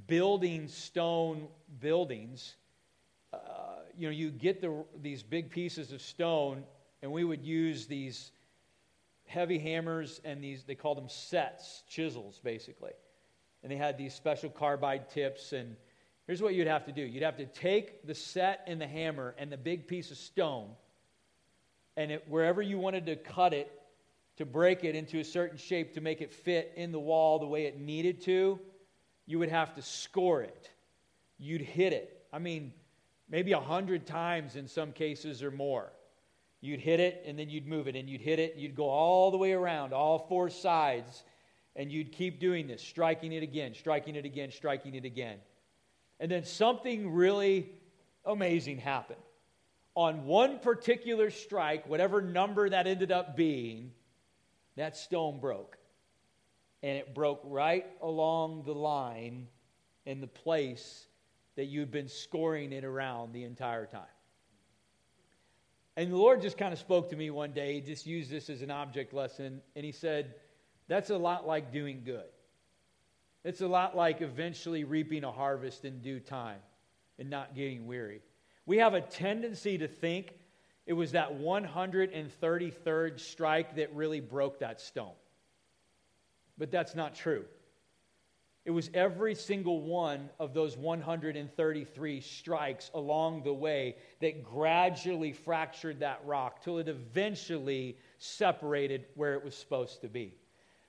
building 0.06 0.68
stone 0.68 1.48
buildings, 1.80 2.56
uh, 3.32 3.38
you 3.96 4.06
know, 4.06 4.12
you 4.12 4.30
get 4.30 4.60
the, 4.60 4.84
these 5.00 5.22
big 5.22 5.50
pieces 5.50 5.92
of 5.92 6.02
stone, 6.02 6.64
and 7.02 7.10
we 7.10 7.24
would 7.24 7.42
use 7.42 7.86
these 7.86 8.32
heavy 9.26 9.58
hammers 9.58 10.20
and 10.24 10.42
these, 10.42 10.64
they 10.64 10.74
called 10.74 10.98
them 10.98 11.08
sets, 11.08 11.84
chisels, 11.88 12.40
basically. 12.42 12.92
And 13.62 13.72
they 13.72 13.76
had 13.76 13.96
these 13.96 14.12
special 14.12 14.50
carbide 14.50 15.08
tips. 15.08 15.52
And 15.52 15.76
here's 16.26 16.42
what 16.42 16.54
you'd 16.54 16.66
have 16.66 16.84
to 16.84 16.92
do 16.92 17.02
you'd 17.02 17.22
have 17.22 17.38
to 17.38 17.46
take 17.46 18.06
the 18.06 18.14
set 18.14 18.62
and 18.66 18.80
the 18.80 18.86
hammer 18.86 19.34
and 19.38 19.50
the 19.50 19.56
big 19.56 19.86
piece 19.86 20.10
of 20.10 20.18
stone, 20.18 20.70
and 21.96 22.10
it, 22.10 22.24
wherever 22.28 22.60
you 22.60 22.78
wanted 22.78 23.06
to 23.06 23.16
cut 23.16 23.52
it, 23.52 23.70
to 24.36 24.44
break 24.44 24.84
it 24.84 24.96
into 24.96 25.20
a 25.20 25.24
certain 25.24 25.56
shape 25.56 25.94
to 25.94 26.00
make 26.00 26.20
it 26.20 26.32
fit 26.32 26.72
in 26.76 26.90
the 26.90 26.98
wall 26.98 27.38
the 27.38 27.46
way 27.46 27.66
it 27.66 27.78
needed 27.78 28.20
to, 28.22 28.58
you 29.26 29.38
would 29.38 29.48
have 29.48 29.74
to 29.74 29.82
score 29.82 30.42
it. 30.42 30.70
You'd 31.38 31.62
hit 31.62 31.92
it. 31.92 32.26
I 32.32 32.38
mean, 32.38 32.72
maybe 33.28 33.52
a 33.52 33.60
hundred 33.60 34.06
times 34.06 34.56
in 34.56 34.66
some 34.66 34.92
cases 34.92 35.42
or 35.42 35.50
more. 35.50 35.92
You'd 36.60 36.80
hit 36.80 36.98
it 36.98 37.22
and 37.26 37.38
then 37.38 37.48
you'd 37.48 37.66
move 37.66 37.88
it 37.88 37.94
and 37.94 38.08
you'd 38.08 38.20
hit 38.20 38.38
it. 38.38 38.54
And 38.54 38.62
You'd 38.62 38.74
go 38.74 38.88
all 38.88 39.30
the 39.30 39.36
way 39.36 39.52
around, 39.52 39.92
all 39.92 40.18
four 40.18 40.50
sides, 40.50 41.22
and 41.76 41.92
you'd 41.92 42.12
keep 42.12 42.40
doing 42.40 42.66
this, 42.66 42.82
striking 42.82 43.32
it 43.32 43.42
again, 43.42 43.74
striking 43.74 44.16
it 44.16 44.24
again, 44.24 44.50
striking 44.50 44.94
it 44.94 45.04
again. 45.04 45.38
And 46.20 46.30
then 46.30 46.44
something 46.44 47.12
really 47.12 47.70
amazing 48.24 48.78
happened. 48.78 49.20
On 49.94 50.26
one 50.26 50.58
particular 50.58 51.30
strike, 51.30 51.88
whatever 51.88 52.20
number 52.20 52.68
that 52.68 52.86
ended 52.86 53.12
up 53.12 53.36
being, 53.36 53.92
that 54.76 54.96
stone 54.96 55.38
broke. 55.40 55.78
And 56.82 56.98
it 56.98 57.14
broke 57.14 57.40
right 57.44 57.86
along 58.02 58.64
the 58.64 58.74
line 58.74 59.46
in 60.04 60.20
the 60.20 60.26
place 60.26 61.06
that 61.56 61.66
you've 61.66 61.90
been 61.90 62.08
scoring 62.08 62.72
it 62.72 62.84
around 62.84 63.32
the 63.32 63.44
entire 63.44 63.86
time. 63.86 64.02
And 65.96 66.12
the 66.12 66.16
Lord 66.16 66.42
just 66.42 66.58
kind 66.58 66.72
of 66.72 66.78
spoke 66.78 67.10
to 67.10 67.16
me 67.16 67.30
one 67.30 67.52
day, 67.52 67.74
he 67.74 67.80
just 67.80 68.04
used 68.06 68.30
this 68.30 68.50
as 68.50 68.62
an 68.62 68.70
object 68.70 69.14
lesson, 69.14 69.60
and 69.76 69.84
He 69.84 69.92
said, 69.92 70.34
That's 70.88 71.10
a 71.10 71.16
lot 71.16 71.46
like 71.46 71.72
doing 71.72 72.02
good. 72.04 72.24
It's 73.44 73.60
a 73.60 73.68
lot 73.68 73.96
like 73.96 74.20
eventually 74.20 74.84
reaping 74.84 75.22
a 75.22 75.30
harvest 75.30 75.84
in 75.84 76.00
due 76.00 76.18
time 76.18 76.60
and 77.18 77.30
not 77.30 77.54
getting 77.54 77.86
weary. 77.86 78.22
We 78.66 78.78
have 78.78 78.94
a 78.94 79.00
tendency 79.00 79.78
to 79.78 79.88
think 79.88 80.32
it 80.86 80.92
was 80.94 81.12
that 81.12 81.38
133rd 81.38 83.20
strike 83.20 83.76
that 83.76 83.94
really 83.94 84.20
broke 84.20 84.58
that 84.60 84.80
stone. 84.80 85.12
But 86.58 86.70
that's 86.70 86.94
not 86.94 87.14
true. 87.14 87.44
It 88.64 88.70
was 88.70 88.90
every 88.94 89.34
single 89.34 89.82
one 89.82 90.30
of 90.38 90.54
those 90.54 90.76
133 90.76 92.20
strikes 92.20 92.90
along 92.94 93.42
the 93.42 93.52
way 93.52 93.96
that 94.20 94.42
gradually 94.42 95.32
fractured 95.32 96.00
that 96.00 96.22
rock 96.24 96.62
till 96.62 96.78
it 96.78 96.88
eventually 96.88 97.98
separated 98.18 99.04
where 99.16 99.34
it 99.34 99.44
was 99.44 99.54
supposed 99.54 100.00
to 100.00 100.08
be. 100.08 100.34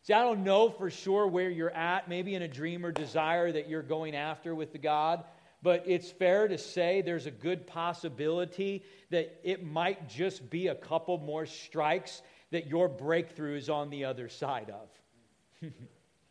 See, 0.04 0.14
I 0.14 0.22
don't 0.22 0.46
know 0.46 0.70
for 0.70 0.90
sure 0.90 1.28
where 1.28 1.50
you're 1.50 1.72
at, 1.72 2.08
maybe 2.08 2.36
in 2.36 2.44
a 2.44 2.48
dream 2.48 2.86
or 2.86 2.92
desire 2.92 3.52
that 3.52 3.68
you're 3.68 3.82
going 3.82 4.16
after 4.16 4.56
with 4.56 4.72
the 4.72 4.78
God, 4.78 5.26
but 5.62 5.84
it's 5.88 6.12
fair 6.12 6.48
to 6.48 6.58
say 6.58 7.02
there's 7.02 7.26
a 7.26 7.32
good 7.32 7.68
possibility 7.68 8.84
that 9.10 9.40
it 9.44 9.66
might 9.66 10.08
just 10.10 10.50
be 10.50 10.68
a 10.68 10.76
couple 10.76 11.18
more 11.18 11.46
strikes 11.46 12.22
that 12.52 12.68
your 12.68 12.88
breakthrough 12.88 13.58
is 13.58 13.70
on 13.70 13.90
the 13.90 14.06
other 14.06 14.30
side 14.30 14.72
of. 14.72 15.72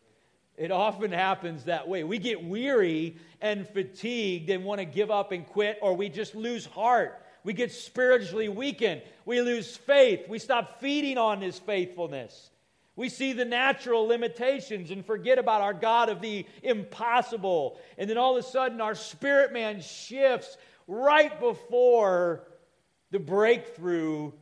it 0.57 0.71
often 0.71 1.13
happens 1.13 1.65
that 1.65 1.89
way. 1.89 2.05
We 2.05 2.19
get 2.19 2.45
weary 2.45 3.17
and 3.41 3.69
fatigued 3.69 4.51
and 4.51 4.65
want 4.65 4.81
to 4.81 4.85
give 4.85 5.11
up 5.11 5.33
and 5.33 5.47
quit, 5.47 5.79
or 5.83 5.95
we 5.95 6.09
just 6.09 6.35
lose 6.35 6.67
heart. 6.67 7.21
We 7.43 7.53
get 7.53 7.73
spiritually 7.73 8.49
weakened. 8.49 9.03
We 9.27 9.43
lose 9.43 9.77
faith. 9.77 10.29
We 10.29 10.39
stop 10.39 10.81
feeding 10.81 11.19
on 11.19 11.41
His 11.41 11.59
faithfulness. 11.59 12.51
We 12.97 13.09
see 13.09 13.33
the 13.33 13.45
natural 13.45 14.07
limitations 14.07 14.91
and 14.91 15.05
forget 15.05 15.39
about 15.39 15.61
our 15.61 15.75
God 15.75 16.09
of 16.09 16.21
the 16.21 16.47
impossible. 16.63 17.81
And 17.99 18.09
then 18.09 18.19
all 18.19 18.37
of 18.37 18.45
a 18.45 18.49
sudden, 18.49 18.81
our 18.81 18.95
spirit 18.95 19.53
man 19.53 19.81
shifts 19.81 20.57
right 20.87 21.39
before 21.41 22.47
the 23.11 23.19
breakthrough 23.19 24.33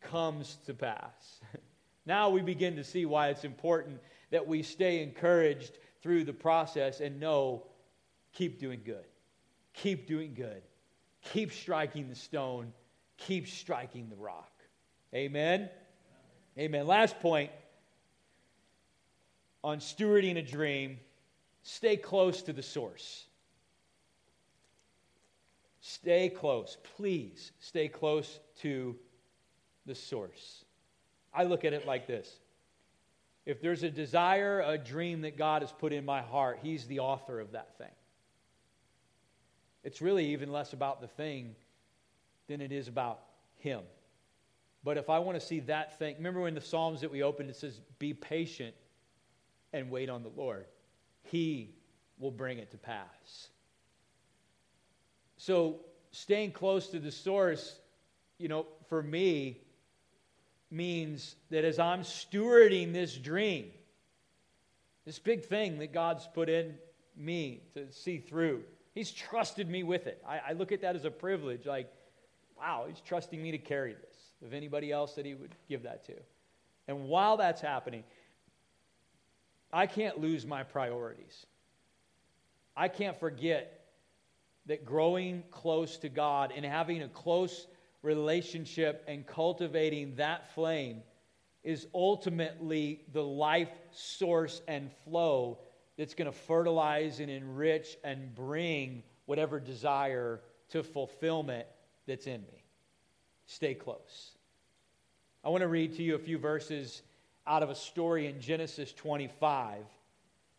comes 0.00 0.58
to 0.66 0.74
pass. 0.74 1.40
now 2.06 2.30
we 2.30 2.40
begin 2.40 2.76
to 2.76 2.84
see 2.84 3.06
why 3.06 3.28
it's 3.28 3.44
important 3.44 4.00
that 4.30 4.46
we 4.46 4.62
stay 4.64 5.02
encouraged 5.02 5.78
through 6.02 6.24
the 6.24 6.32
process 6.32 7.00
and 7.00 7.20
know 7.20 7.62
keep 8.32 8.58
doing 8.58 8.80
good. 8.84 9.04
Keep 9.74 10.08
doing 10.08 10.34
good. 10.34 10.62
Keep 11.22 11.52
striking 11.52 12.08
the 12.08 12.16
stone. 12.16 12.72
Keep 13.16 13.46
striking 13.46 14.08
the 14.08 14.16
rock. 14.16 14.50
Amen. 15.14 15.70
Amen. 16.58 16.86
Last 16.86 17.20
point 17.20 17.50
on 19.64 19.78
stewarding 19.78 20.36
a 20.38 20.42
dream, 20.42 20.98
stay 21.62 21.96
close 21.96 22.42
to 22.42 22.52
the 22.52 22.62
source. 22.62 23.26
Stay 25.80 26.28
close. 26.28 26.76
Please 26.96 27.52
stay 27.58 27.88
close 27.88 28.38
to 28.60 28.96
the 29.86 29.94
source. 29.94 30.64
I 31.34 31.44
look 31.44 31.64
at 31.64 31.72
it 31.72 31.86
like 31.86 32.06
this 32.06 32.38
if 33.44 33.60
there's 33.60 33.82
a 33.82 33.90
desire, 33.90 34.62
a 34.64 34.78
dream 34.78 35.22
that 35.22 35.36
God 35.36 35.62
has 35.62 35.72
put 35.72 35.92
in 35.92 36.04
my 36.04 36.20
heart, 36.20 36.60
He's 36.62 36.86
the 36.86 37.00
author 37.00 37.40
of 37.40 37.52
that 37.52 37.76
thing. 37.76 37.90
It's 39.82 40.00
really 40.00 40.26
even 40.26 40.52
less 40.52 40.72
about 40.72 41.00
the 41.00 41.08
thing 41.08 41.56
than 42.46 42.60
it 42.60 42.70
is 42.70 42.86
about 42.86 43.20
Him. 43.56 43.80
But 44.84 44.96
if 44.96 45.10
I 45.10 45.18
want 45.18 45.38
to 45.40 45.44
see 45.44 45.60
that 45.60 45.98
thing, 45.98 46.16
remember 46.16 46.40
when 46.40 46.54
the 46.54 46.60
Psalms 46.60 47.00
that 47.00 47.10
we 47.10 47.22
opened, 47.22 47.50
it 47.50 47.56
says, 47.56 47.80
Be 47.98 48.14
patient 48.14 48.74
and 49.72 49.90
wait 49.90 50.08
on 50.08 50.22
the 50.22 50.30
Lord. 50.36 50.66
He 51.24 51.74
will 52.18 52.30
bring 52.30 52.58
it 52.58 52.70
to 52.72 52.78
pass. 52.78 53.48
So, 55.36 55.80
staying 56.12 56.52
close 56.52 56.88
to 56.88 57.00
the 57.00 57.10
source, 57.10 57.76
you 58.38 58.48
know, 58.48 58.66
for 58.88 59.02
me, 59.02 59.58
means 60.70 61.34
that 61.50 61.64
as 61.64 61.78
I'm 61.78 62.00
stewarding 62.02 62.92
this 62.92 63.16
dream, 63.16 63.70
this 65.04 65.18
big 65.18 65.44
thing 65.44 65.78
that 65.78 65.92
God's 65.92 66.28
put 66.32 66.48
in 66.48 66.74
me 67.16 67.62
to 67.74 67.90
see 67.92 68.18
through, 68.18 68.62
He's 68.94 69.10
trusted 69.10 69.70
me 69.70 69.82
with 69.82 70.06
it. 70.06 70.22
I, 70.28 70.40
I 70.50 70.52
look 70.52 70.70
at 70.70 70.82
that 70.82 70.96
as 70.96 71.04
a 71.06 71.10
privilege. 71.10 71.64
Like, 71.64 71.90
wow, 72.58 72.84
He's 72.88 73.00
trusting 73.00 73.42
me 73.42 73.50
to 73.50 73.58
carry 73.58 73.94
this. 73.94 74.16
Of 74.44 74.52
anybody 74.52 74.90
else 74.90 75.14
that 75.14 75.24
He 75.24 75.34
would 75.34 75.54
give 75.68 75.84
that 75.84 76.04
to. 76.06 76.14
And 76.88 77.04
while 77.04 77.36
that's 77.36 77.60
happening, 77.60 78.04
I 79.72 79.86
can't 79.86 80.20
lose 80.20 80.46
my 80.46 80.62
priorities. 80.62 81.46
I 82.76 82.88
can't 82.88 83.18
forget 83.18 83.80
that 84.66 84.84
growing 84.84 85.42
close 85.50 85.96
to 85.98 86.08
God 86.08 86.52
and 86.54 86.64
having 86.64 87.02
a 87.02 87.08
close 87.08 87.66
relationship 88.02 89.04
and 89.08 89.26
cultivating 89.26 90.16
that 90.16 90.54
flame 90.54 91.02
is 91.64 91.86
ultimately 91.94 93.00
the 93.12 93.22
life 93.22 93.70
source 93.92 94.60
and 94.66 94.90
flow 95.04 95.58
that's 95.96 96.14
going 96.14 96.30
to 96.30 96.36
fertilize 96.36 97.20
and 97.20 97.30
enrich 97.30 97.96
and 98.02 98.34
bring 98.34 99.02
whatever 99.26 99.60
desire 99.60 100.40
to 100.70 100.82
fulfillment 100.82 101.66
that's 102.06 102.26
in 102.26 102.40
me. 102.42 102.64
Stay 103.46 103.74
close. 103.74 104.32
I 105.44 105.48
want 105.48 105.62
to 105.62 105.68
read 105.68 105.96
to 105.96 106.02
you 106.02 106.14
a 106.14 106.18
few 106.18 106.38
verses 106.38 107.02
out 107.46 107.62
of 107.62 107.70
a 107.70 107.74
story 107.74 108.26
in 108.26 108.40
Genesis 108.40 108.92
25. 108.92 109.84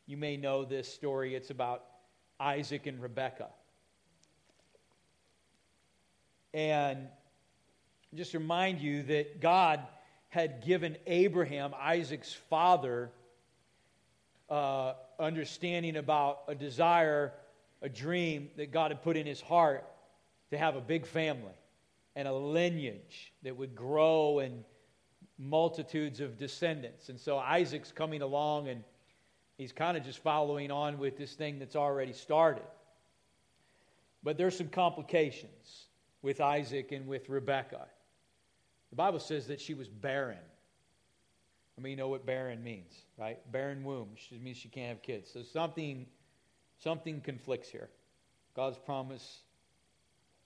You 0.05 0.17
may 0.17 0.37
know 0.37 0.65
this 0.65 0.91
story. 0.91 1.35
It's 1.35 1.49
about 1.49 1.83
Isaac 2.39 2.87
and 2.87 3.01
Rebekah. 3.01 3.49
And 6.53 7.07
just 8.13 8.33
remind 8.33 8.79
you 8.79 9.03
that 9.03 9.39
God 9.39 9.79
had 10.29 10.65
given 10.65 10.97
Abraham, 11.07 11.73
Isaac's 11.79 12.33
father, 12.33 13.11
uh, 14.49 14.93
understanding 15.19 15.95
about 15.95 16.41
a 16.47 16.55
desire, 16.55 17.33
a 17.81 17.89
dream 17.89 18.49
that 18.57 18.71
God 18.71 18.91
had 18.91 19.01
put 19.01 19.17
in 19.17 19.25
his 19.25 19.41
heart 19.41 19.85
to 20.51 20.57
have 20.57 20.75
a 20.75 20.81
big 20.81 21.05
family. 21.05 21.53
and 22.15 22.27
a 22.27 22.33
lineage 22.33 23.33
that 23.41 23.57
would 23.57 23.75
grow 23.75 24.37
and 24.37 24.63
multitudes 25.37 26.19
of 26.19 26.37
descendants. 26.37 27.09
And 27.09 27.19
so 27.19 27.37
Isaac's 27.37 27.91
coming 27.91 28.21
along 28.21 28.67
and 28.67 28.83
he's 29.57 29.71
kind 29.71 29.97
of 29.97 30.03
just 30.03 30.19
following 30.19 30.71
on 30.71 30.97
with 30.97 31.17
this 31.17 31.33
thing 31.33 31.59
that's 31.59 31.75
already 31.75 32.13
started. 32.13 32.63
But 34.23 34.37
there's 34.37 34.57
some 34.57 34.69
complications 34.69 35.85
with 36.21 36.39
Isaac 36.39 36.91
and 36.91 37.07
with 37.07 37.29
Rebekah. 37.29 37.87
The 38.89 38.95
Bible 38.95 39.19
says 39.19 39.47
that 39.47 39.59
she 39.59 39.73
was 39.73 39.87
barren. 39.87 40.37
I 41.77 41.81
mean, 41.81 41.91
you 41.91 41.97
know 41.97 42.07
what 42.07 42.25
barren 42.25 42.63
means, 42.63 42.93
right? 43.17 43.39
Barren 43.51 43.83
womb. 43.83 44.09
It 44.31 44.41
means 44.41 44.57
she 44.57 44.69
can't 44.69 44.89
have 44.89 45.01
kids. 45.01 45.29
So 45.33 45.41
something, 45.41 46.05
something 46.79 47.19
conflicts 47.21 47.69
here. 47.69 47.89
God's 48.55 48.77
promise, 48.77 49.39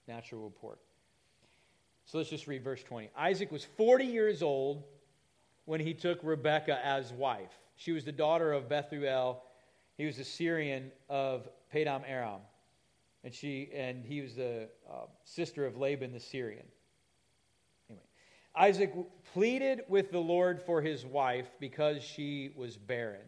natural 0.08 0.42
report. 0.42 0.78
So 2.08 2.16
let's 2.16 2.30
just 2.30 2.46
read 2.46 2.64
verse 2.64 2.82
20. 2.82 3.10
Isaac 3.18 3.52
was 3.52 3.66
40 3.76 4.06
years 4.06 4.42
old 4.42 4.82
when 5.66 5.78
he 5.78 5.92
took 5.92 6.18
Rebekah 6.22 6.80
as 6.82 7.12
wife. 7.12 7.52
She 7.76 7.92
was 7.92 8.06
the 8.06 8.12
daughter 8.12 8.50
of 8.50 8.66
Bethuel. 8.66 9.42
He 9.98 10.06
was 10.06 10.18
a 10.18 10.24
Syrian 10.24 10.90
of 11.10 11.46
Padan 11.70 12.04
Aram. 12.06 12.40
And, 13.24 13.34
she, 13.34 13.68
and 13.74 14.06
he 14.06 14.22
was 14.22 14.34
the 14.34 14.70
uh, 14.90 15.04
sister 15.24 15.66
of 15.66 15.76
Laban 15.76 16.14
the 16.14 16.20
Syrian. 16.20 16.64
Anyway, 17.90 18.02
Isaac 18.56 18.94
pleaded 19.34 19.82
with 19.86 20.10
the 20.10 20.18
Lord 20.18 20.62
for 20.62 20.80
his 20.80 21.04
wife 21.04 21.50
because 21.60 22.02
she 22.02 22.52
was 22.56 22.78
barren. 22.78 23.26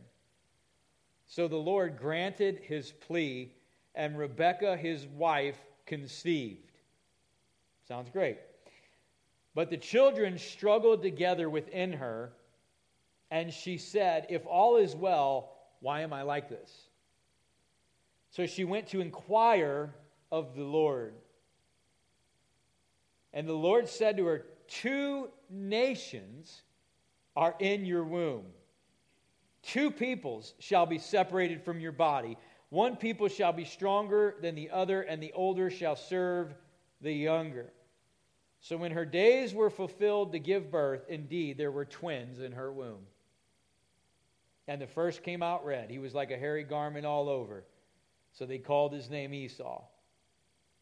So 1.26 1.48
the 1.48 1.56
Lord 1.56 1.98
granted 1.98 2.60
his 2.62 2.92
plea, 2.92 3.52
and 3.94 4.16
Rebekah, 4.16 4.78
his 4.78 5.06
wife, 5.06 5.58
conceived. 5.84 6.78
Sounds 7.86 8.08
great. 8.08 8.38
But 9.60 9.68
the 9.68 9.76
children 9.76 10.38
struggled 10.38 11.02
together 11.02 11.50
within 11.50 11.92
her, 11.92 12.32
and 13.30 13.52
she 13.52 13.76
said, 13.76 14.24
If 14.30 14.46
all 14.46 14.78
is 14.78 14.96
well, 14.96 15.52
why 15.80 16.00
am 16.00 16.14
I 16.14 16.22
like 16.22 16.48
this? 16.48 16.88
So 18.30 18.46
she 18.46 18.64
went 18.64 18.86
to 18.86 19.02
inquire 19.02 19.94
of 20.32 20.54
the 20.56 20.64
Lord. 20.64 21.12
And 23.34 23.46
the 23.46 23.52
Lord 23.52 23.86
said 23.86 24.16
to 24.16 24.24
her, 24.28 24.46
Two 24.66 25.28
nations 25.50 26.62
are 27.36 27.54
in 27.58 27.84
your 27.84 28.04
womb. 28.04 28.46
Two 29.62 29.90
peoples 29.90 30.54
shall 30.58 30.86
be 30.86 30.96
separated 30.96 31.62
from 31.62 31.80
your 31.80 31.92
body. 31.92 32.38
One 32.70 32.96
people 32.96 33.28
shall 33.28 33.52
be 33.52 33.66
stronger 33.66 34.36
than 34.40 34.54
the 34.54 34.70
other, 34.70 35.02
and 35.02 35.22
the 35.22 35.34
older 35.34 35.68
shall 35.68 35.96
serve 35.96 36.54
the 37.02 37.12
younger. 37.12 37.70
So 38.60 38.76
when 38.76 38.92
her 38.92 39.06
days 39.06 39.54
were 39.54 39.70
fulfilled 39.70 40.32
to 40.32 40.38
give 40.38 40.70
birth, 40.70 41.04
indeed, 41.08 41.56
there 41.56 41.70
were 41.70 41.86
twins 41.86 42.40
in 42.40 42.52
her 42.52 42.72
womb. 42.72 43.06
And 44.68 44.80
the 44.80 44.86
first 44.86 45.22
came 45.22 45.42
out 45.42 45.64
red. 45.64 45.90
He 45.90 45.98
was 45.98 46.14
like 46.14 46.30
a 46.30 46.38
hairy 46.38 46.64
garment 46.64 47.06
all 47.06 47.28
over. 47.28 47.64
So 48.32 48.46
they 48.46 48.58
called 48.58 48.92
his 48.92 49.10
name 49.10 49.32
Esau. 49.32 49.82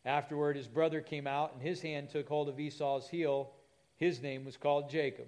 Afterward, 0.05 0.57
his 0.57 0.69
brother 0.69 1.01
came 1.01 1.27
out, 1.27 1.53
and 1.55 1.63
his 1.63 1.81
hand 1.81 2.11
took 2.11 2.29
hold 2.29 2.49
of 2.49 2.59
Esau's 2.59 3.09
heel. 3.09 3.53
His 3.97 4.21
name 4.23 4.45
was 4.45 4.57
called 4.57 4.91
Jacob. 4.91 5.27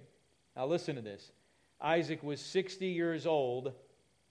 Now, 0.55 0.65
listen 0.65 0.95
to 0.95 1.01
this 1.01 1.31
Isaac 1.79 2.21
was 2.21 2.41
60 2.41 2.85
years 2.85 3.25
old 3.25 3.73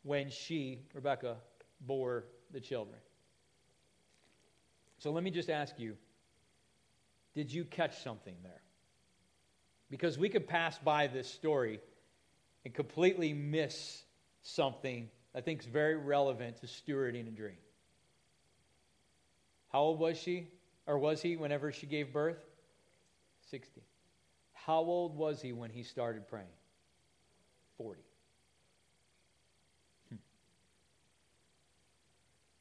when 0.03 0.31
she, 0.31 0.81
Rebekah, 0.95 1.37
bore 1.81 2.25
the 2.53 2.61
children. 2.61 2.99
So 4.99 5.11
let 5.11 5.25
me 5.25 5.31
just 5.31 5.51
ask 5.51 5.79
you 5.79 5.97
did 7.35 7.53
you 7.53 7.65
catch 7.65 8.03
something 8.03 8.35
there? 8.43 8.63
Because 9.91 10.19
we 10.19 10.29
could 10.29 10.47
pass 10.47 10.79
by 10.79 11.07
this 11.07 11.29
story 11.29 11.81
and 12.65 12.75
completely 12.75 13.33
miss 13.33 14.03
something 14.43 15.09
I 15.35 15.41
think 15.41 15.61
is 15.61 15.67
very 15.67 15.97
relevant 15.97 16.61
to 16.61 16.67
stewarding 16.67 17.29
a 17.29 17.31
dream. 17.31 17.59
How 19.69 19.81
old 19.81 20.01
was 20.01 20.19
she, 20.19 20.49
or 20.87 20.99
was 20.99 21.23
he, 21.23 21.37
whenever 21.37 21.71
she 21.71 21.87
gave 21.87 22.13
birth? 22.13 22.45
60. 23.51 23.81
How 24.53 24.81
old 24.81 25.17
was 25.17 25.41
he 25.41 25.53
when 25.53 25.71
he 25.71 25.85
started 25.85 26.27
praying? 26.29 26.47
40. 27.79 28.01
Hmm. 30.09 30.17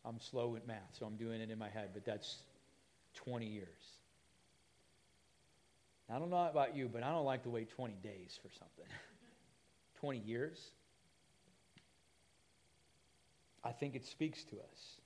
I'm 0.05 0.19
slow 0.19 0.49
with 0.49 0.67
math, 0.67 0.95
so 0.97 1.05
I'm 1.05 1.15
doing 1.15 1.41
it 1.41 1.49
in 1.49 1.57
my 1.57 1.69
head, 1.69 1.89
but 1.93 2.05
that's 2.05 2.37
20 3.15 3.47
years. 3.47 3.98
I 6.13 6.17
don't 6.17 6.29
know 6.29 6.47
about 6.47 6.75
you, 6.75 6.89
but 6.91 7.03
I 7.03 7.11
don't 7.11 7.25
like 7.25 7.43
to 7.43 7.49
wait 7.49 7.69
20 7.69 7.93
days 8.01 8.39
for 8.41 8.49
something. 8.49 8.85
20 9.99 10.19
years? 10.19 10.71
I 13.63 13.71
think 13.71 13.95
it 13.95 14.05
speaks 14.05 14.43
to 14.45 14.55
us. 14.55 15.01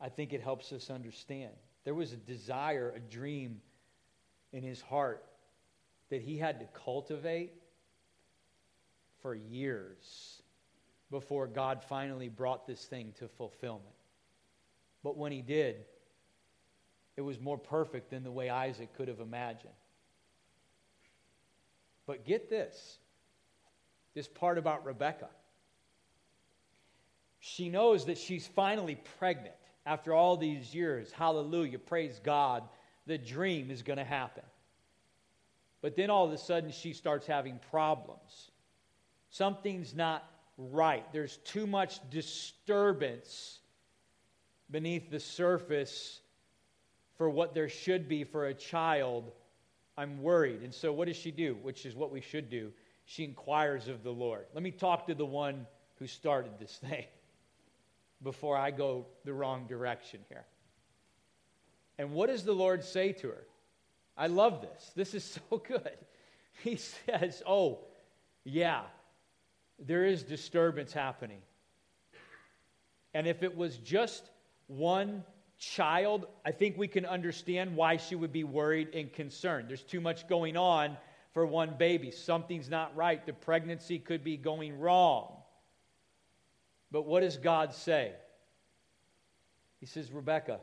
I 0.00 0.08
think 0.08 0.32
it 0.32 0.42
helps 0.42 0.72
us 0.72 0.90
understand. 0.90 1.52
There 1.84 1.94
was 1.94 2.12
a 2.12 2.16
desire, 2.16 2.92
a 2.96 3.00
dream 3.00 3.60
in 4.52 4.62
his 4.62 4.80
heart 4.80 5.24
that 6.10 6.22
he 6.22 6.36
had 6.36 6.58
to 6.60 6.66
cultivate 6.84 7.52
for 9.20 9.34
years 9.34 10.42
before 11.10 11.46
God 11.46 11.82
finally 11.88 12.28
brought 12.28 12.66
this 12.66 12.84
thing 12.84 13.12
to 13.18 13.28
fulfillment. 13.28 13.94
But 15.04 15.16
when 15.16 15.30
he 15.30 15.42
did, 15.42 15.84
it 17.16 17.20
was 17.20 17.38
more 17.38 17.58
perfect 17.58 18.10
than 18.10 18.24
the 18.24 18.30
way 18.30 18.50
Isaac 18.50 18.94
could 18.96 19.08
have 19.08 19.20
imagined. 19.20 19.74
But 22.12 22.26
get 22.26 22.50
this 22.50 22.98
this 24.14 24.28
part 24.28 24.58
about 24.58 24.84
Rebecca. 24.84 25.30
She 27.40 27.70
knows 27.70 28.04
that 28.04 28.18
she's 28.18 28.46
finally 28.46 29.00
pregnant 29.18 29.54
after 29.86 30.12
all 30.12 30.36
these 30.36 30.74
years. 30.74 31.10
Hallelujah. 31.10 31.78
Praise 31.78 32.20
God. 32.22 32.64
The 33.06 33.16
dream 33.16 33.70
is 33.70 33.80
going 33.80 33.96
to 33.96 34.04
happen. 34.04 34.42
But 35.80 35.96
then 35.96 36.10
all 36.10 36.26
of 36.26 36.32
a 36.32 36.36
sudden, 36.36 36.70
she 36.70 36.92
starts 36.92 37.26
having 37.26 37.58
problems. 37.70 38.50
Something's 39.30 39.94
not 39.94 40.22
right. 40.58 41.10
There's 41.14 41.38
too 41.38 41.66
much 41.66 41.98
disturbance 42.10 43.58
beneath 44.70 45.10
the 45.10 45.18
surface 45.18 46.20
for 47.16 47.30
what 47.30 47.54
there 47.54 47.70
should 47.70 48.06
be 48.06 48.24
for 48.24 48.48
a 48.48 48.52
child 48.52 49.32
I'm 49.96 50.22
worried. 50.22 50.62
And 50.62 50.72
so, 50.72 50.92
what 50.92 51.08
does 51.08 51.16
she 51.16 51.30
do? 51.30 51.56
Which 51.62 51.84
is 51.86 51.94
what 51.94 52.10
we 52.10 52.20
should 52.20 52.48
do. 52.50 52.72
She 53.04 53.24
inquires 53.24 53.88
of 53.88 54.02
the 54.02 54.12
Lord. 54.12 54.46
Let 54.54 54.62
me 54.62 54.70
talk 54.70 55.06
to 55.08 55.14
the 55.14 55.26
one 55.26 55.66
who 55.98 56.06
started 56.06 56.52
this 56.58 56.76
thing 56.76 57.04
before 58.22 58.56
I 58.56 58.70
go 58.70 59.06
the 59.24 59.32
wrong 59.32 59.66
direction 59.66 60.20
here. 60.28 60.44
And 61.98 62.12
what 62.12 62.28
does 62.28 62.44
the 62.44 62.54
Lord 62.54 62.84
say 62.84 63.12
to 63.12 63.28
her? 63.28 63.46
I 64.16 64.28
love 64.28 64.62
this. 64.62 64.92
This 64.94 65.14
is 65.14 65.24
so 65.50 65.58
good. 65.58 65.96
He 66.62 66.76
says, 66.76 67.42
Oh, 67.46 67.80
yeah, 68.44 68.82
there 69.78 70.04
is 70.04 70.22
disturbance 70.22 70.92
happening. 70.92 71.40
And 73.14 73.26
if 73.26 73.42
it 73.42 73.56
was 73.56 73.76
just 73.76 74.30
one 74.68 75.22
child, 75.62 76.26
I 76.44 76.50
think 76.50 76.76
we 76.76 76.88
can 76.88 77.06
understand 77.06 77.76
why 77.76 77.96
she 77.96 78.16
would 78.16 78.32
be 78.32 78.42
worried 78.42 78.88
and 78.94 79.12
concerned. 79.12 79.68
There's 79.68 79.82
too 79.82 80.00
much 80.00 80.26
going 80.26 80.56
on 80.56 80.96
for 81.32 81.46
one 81.46 81.74
baby. 81.78 82.10
Something's 82.10 82.68
not 82.68 82.94
right. 82.96 83.24
The 83.24 83.32
pregnancy 83.32 84.00
could 84.00 84.24
be 84.24 84.36
going 84.36 84.78
wrong. 84.80 85.32
But 86.90 87.02
what 87.02 87.20
does 87.20 87.36
God 87.36 87.72
say? 87.72 88.12
He 89.78 89.86
says, 89.86 90.10
Rebecca, 90.10 90.58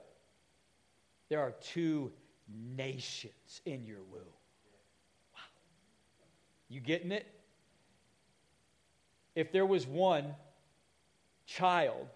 there 1.29 1.39
are 1.39 1.53
two 1.61 2.11
nations 2.75 3.61
in 3.65 3.85
your 3.85 4.03
womb. 4.11 4.21
Wow. 5.33 5.41
You 6.67 6.81
getting 6.81 7.13
it? 7.13 7.25
If 9.33 9.53
there 9.53 9.65
was 9.65 9.87
one 9.87 10.35
child 11.45 12.07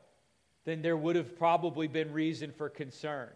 then 0.66 0.82
there 0.82 0.98
would 0.98 1.16
have 1.16 1.38
probably 1.38 1.88
been 1.88 2.14
reason 2.14 2.52
for 2.52 2.70
concern. 2.70 3.30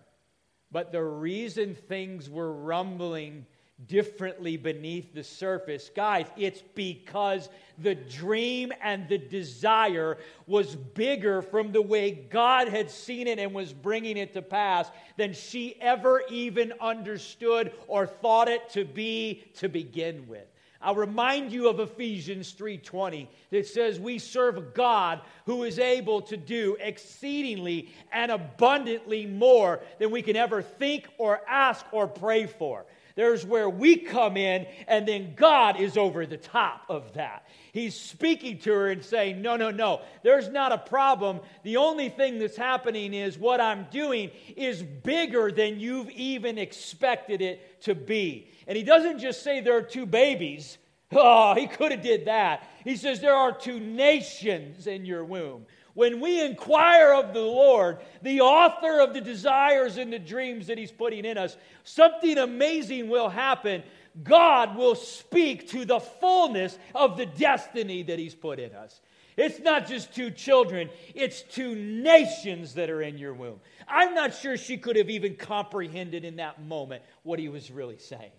But 0.72 0.92
the 0.92 1.04
reason 1.04 1.76
things 1.76 2.30
were 2.30 2.52
rumbling 2.52 3.46
differently 3.86 4.58
beneath 4.58 5.14
the 5.14 5.24
surface, 5.24 5.92
guys, 5.96 6.26
it's 6.36 6.64
because 6.74 7.48
the 7.78 7.94
dream 7.94 8.74
and 8.82 9.08
the 9.08 9.20
desire 9.20 10.18
was 10.48 10.76
bigger 10.76 11.44
from 11.44 11.72
the 11.72 11.82
way 11.82 12.12
God 12.12 12.70
had 12.70 12.90
seen 12.90 13.28
it 13.28 13.38
and 13.38 13.54
was 13.54 13.74
bringing 13.74 14.18
it 14.18 14.34
to 14.34 14.42
pass 14.42 14.90
than 15.16 15.34
she 15.34 15.80
ever 15.80 16.24
even 16.30 16.74
understood 16.82 17.72
or 17.88 18.08
thought 18.08 18.48
it 18.48 18.68
to 18.72 18.84
be 18.84 19.44
to 19.56 19.70
begin 19.70 20.28
with. 20.28 20.48
I'll 20.88 20.96
remind 20.96 21.52
you 21.52 21.68
of 21.68 21.82
Ephesians 21.82 22.54
3:20 22.54 23.28
that 23.50 23.68
says 23.68 24.00
we 24.00 24.18
serve 24.20 24.58
a 24.58 24.62
God 24.62 25.20
who 25.46 25.64
is 25.64 25.80
able 25.80 26.22
to 26.22 26.38
do 26.38 26.78
exceedingly 26.80 27.90
and 28.14 28.32
abundantly 28.32 29.26
more 29.26 29.82
than 30.00 30.12
we 30.12 30.22
can 30.22 30.38
ever 30.38 30.62
think 30.62 31.10
or 31.18 31.42
ask 31.46 31.86
or 31.92 32.08
pray 32.08 32.46
for. 32.46 32.86
There's 33.18 33.44
where 33.44 33.68
we 33.68 33.98
come 33.98 34.38
in, 34.38 34.68
and 34.88 35.08
then 35.08 35.34
God 35.36 35.82
is 35.82 35.98
over 35.98 36.28
the 36.28 36.38
top 36.38 36.84
of 36.88 37.16
that. 37.16 37.48
He's 37.74 37.96
speaking 37.96 38.60
to 38.60 38.72
her 38.72 38.92
and 38.92 39.04
saying, 39.04 39.42
No, 39.42 39.58
no, 39.58 39.72
no, 39.72 40.02
there's 40.22 40.50
not 40.50 40.72
a 40.72 40.78
problem. 40.78 41.40
The 41.64 41.78
only 41.78 42.10
thing 42.10 42.38
that's 42.38 42.56
happening 42.56 43.16
is 43.16 43.36
what 43.36 43.60
I'm 43.60 43.88
doing 43.90 44.30
is 44.56 44.84
bigger 44.84 45.52
than 45.52 45.80
you've 45.80 46.12
even 46.12 46.60
expected 46.60 47.42
it 47.42 47.82
to 47.82 47.96
be. 47.96 48.52
And 48.68 48.78
he 48.78 48.84
doesn't 48.84 49.18
just 49.18 49.42
say 49.42 49.62
there 49.62 49.78
are 49.78 49.82
two 49.82 50.06
babies. 50.06 50.78
Oh, 51.14 51.56
he 51.56 51.68
could 51.68 51.92
have 51.92 52.02
did 52.02 52.26
that. 52.26 52.70
He 52.84 52.96
says 52.96 53.20
there 53.20 53.36
are 53.36 53.52
two 53.52 53.80
nations 53.80 54.88
in 54.88 55.06
your 55.06 55.24
womb. 55.24 55.66
When 55.94 56.20
we 56.20 56.46
inquire 56.46 57.14
of 57.14 57.34
the 57.34 57.42
Lord, 57.42 57.98
the 58.22 58.42
author 58.42 59.00
of 59.00 59.14
the 59.14 59.22
desires 59.22 59.98
and 59.98 60.14
the 60.14 60.20
dreams 60.20 60.68
that 60.68 60.78
He's 60.78 60.92
putting 60.92 61.26
in 61.26 61.38
us, 61.38 61.58
something 61.84 62.38
amazing 62.38 63.10
will 63.10 63.30
happen. 63.30 63.82
God 64.24 64.76
will 64.76 64.96
speak 64.96 65.70
to 65.70 65.86
the 65.86 66.00
fullness 66.00 66.78
of 66.94 67.18
the 67.18 67.26
destiny 67.26 68.04
that 68.04 68.20
He's 68.20 68.36
put 68.36 68.60
in 68.60 68.74
us. 68.74 69.02
It's 69.38 69.60
not 69.60 69.88
just 69.88 70.14
two 70.14 70.32
children, 70.32 70.90
it's 71.14 71.44
two 71.44 71.76
nations 71.76 72.74
that 72.74 72.90
are 72.90 73.04
in 73.04 73.18
your 73.18 73.34
womb. 73.34 73.60
I'm 73.88 74.16
not 74.16 74.36
sure 74.36 74.58
she 74.58 74.78
could 74.78 74.98
have 74.98 75.10
even 75.10 75.36
comprehended 75.36 76.26
in 76.26 76.36
that 76.38 76.64
moment 76.64 77.04
what 77.22 77.40
he 77.40 77.48
was 77.48 77.72
really 77.72 78.00
saying. 78.00 78.32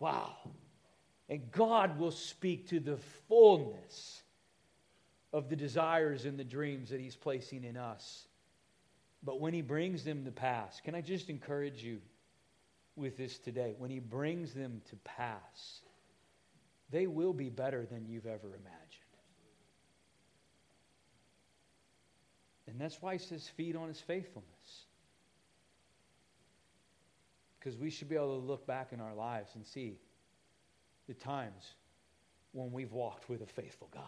Wow. 0.00 0.34
And 1.32 1.50
God 1.50 1.98
will 1.98 2.10
speak 2.10 2.68
to 2.68 2.78
the 2.78 2.98
fullness 3.26 4.20
of 5.32 5.48
the 5.48 5.56
desires 5.56 6.26
and 6.26 6.38
the 6.38 6.44
dreams 6.44 6.90
that 6.90 7.00
He's 7.00 7.16
placing 7.16 7.64
in 7.64 7.78
us. 7.78 8.26
But 9.22 9.40
when 9.40 9.54
He 9.54 9.62
brings 9.62 10.04
them 10.04 10.26
to 10.26 10.30
pass, 10.30 10.82
can 10.84 10.94
I 10.94 11.00
just 11.00 11.30
encourage 11.30 11.82
you 11.82 12.02
with 12.96 13.16
this 13.16 13.38
today? 13.38 13.74
When 13.78 13.88
He 13.88 13.98
brings 13.98 14.52
them 14.52 14.82
to 14.90 14.96
pass, 15.04 15.80
they 16.90 17.06
will 17.06 17.32
be 17.32 17.48
better 17.48 17.86
than 17.86 18.04
you've 18.06 18.26
ever 18.26 18.48
imagined. 18.48 19.00
And 22.66 22.78
that's 22.78 23.00
why 23.00 23.14
He 23.14 23.18
says, 23.18 23.48
feed 23.48 23.74
on 23.74 23.88
His 23.88 24.00
faithfulness. 24.00 24.84
Because 27.58 27.78
we 27.78 27.88
should 27.88 28.10
be 28.10 28.16
able 28.16 28.38
to 28.38 28.46
look 28.46 28.66
back 28.66 28.92
in 28.92 29.00
our 29.00 29.14
lives 29.14 29.52
and 29.54 29.64
see 29.64 29.96
the 31.06 31.14
times 31.14 31.74
when 32.52 32.72
we've 32.72 32.92
walked 32.92 33.28
with 33.28 33.42
a 33.42 33.46
faithful 33.46 33.88
God. 33.92 34.02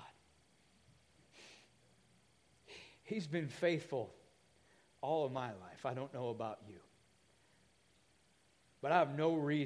He's 3.02 3.26
been 3.26 3.48
faithful 3.48 4.14
all 5.00 5.26
of 5.26 5.32
my 5.32 5.48
life. 5.48 5.84
I 5.84 5.92
don't 5.92 6.12
know 6.14 6.28
about 6.28 6.58
you. 6.68 6.76
But 8.80 8.92
I 8.92 8.98
have 8.98 9.16
no 9.16 9.34
reason. 9.34 9.62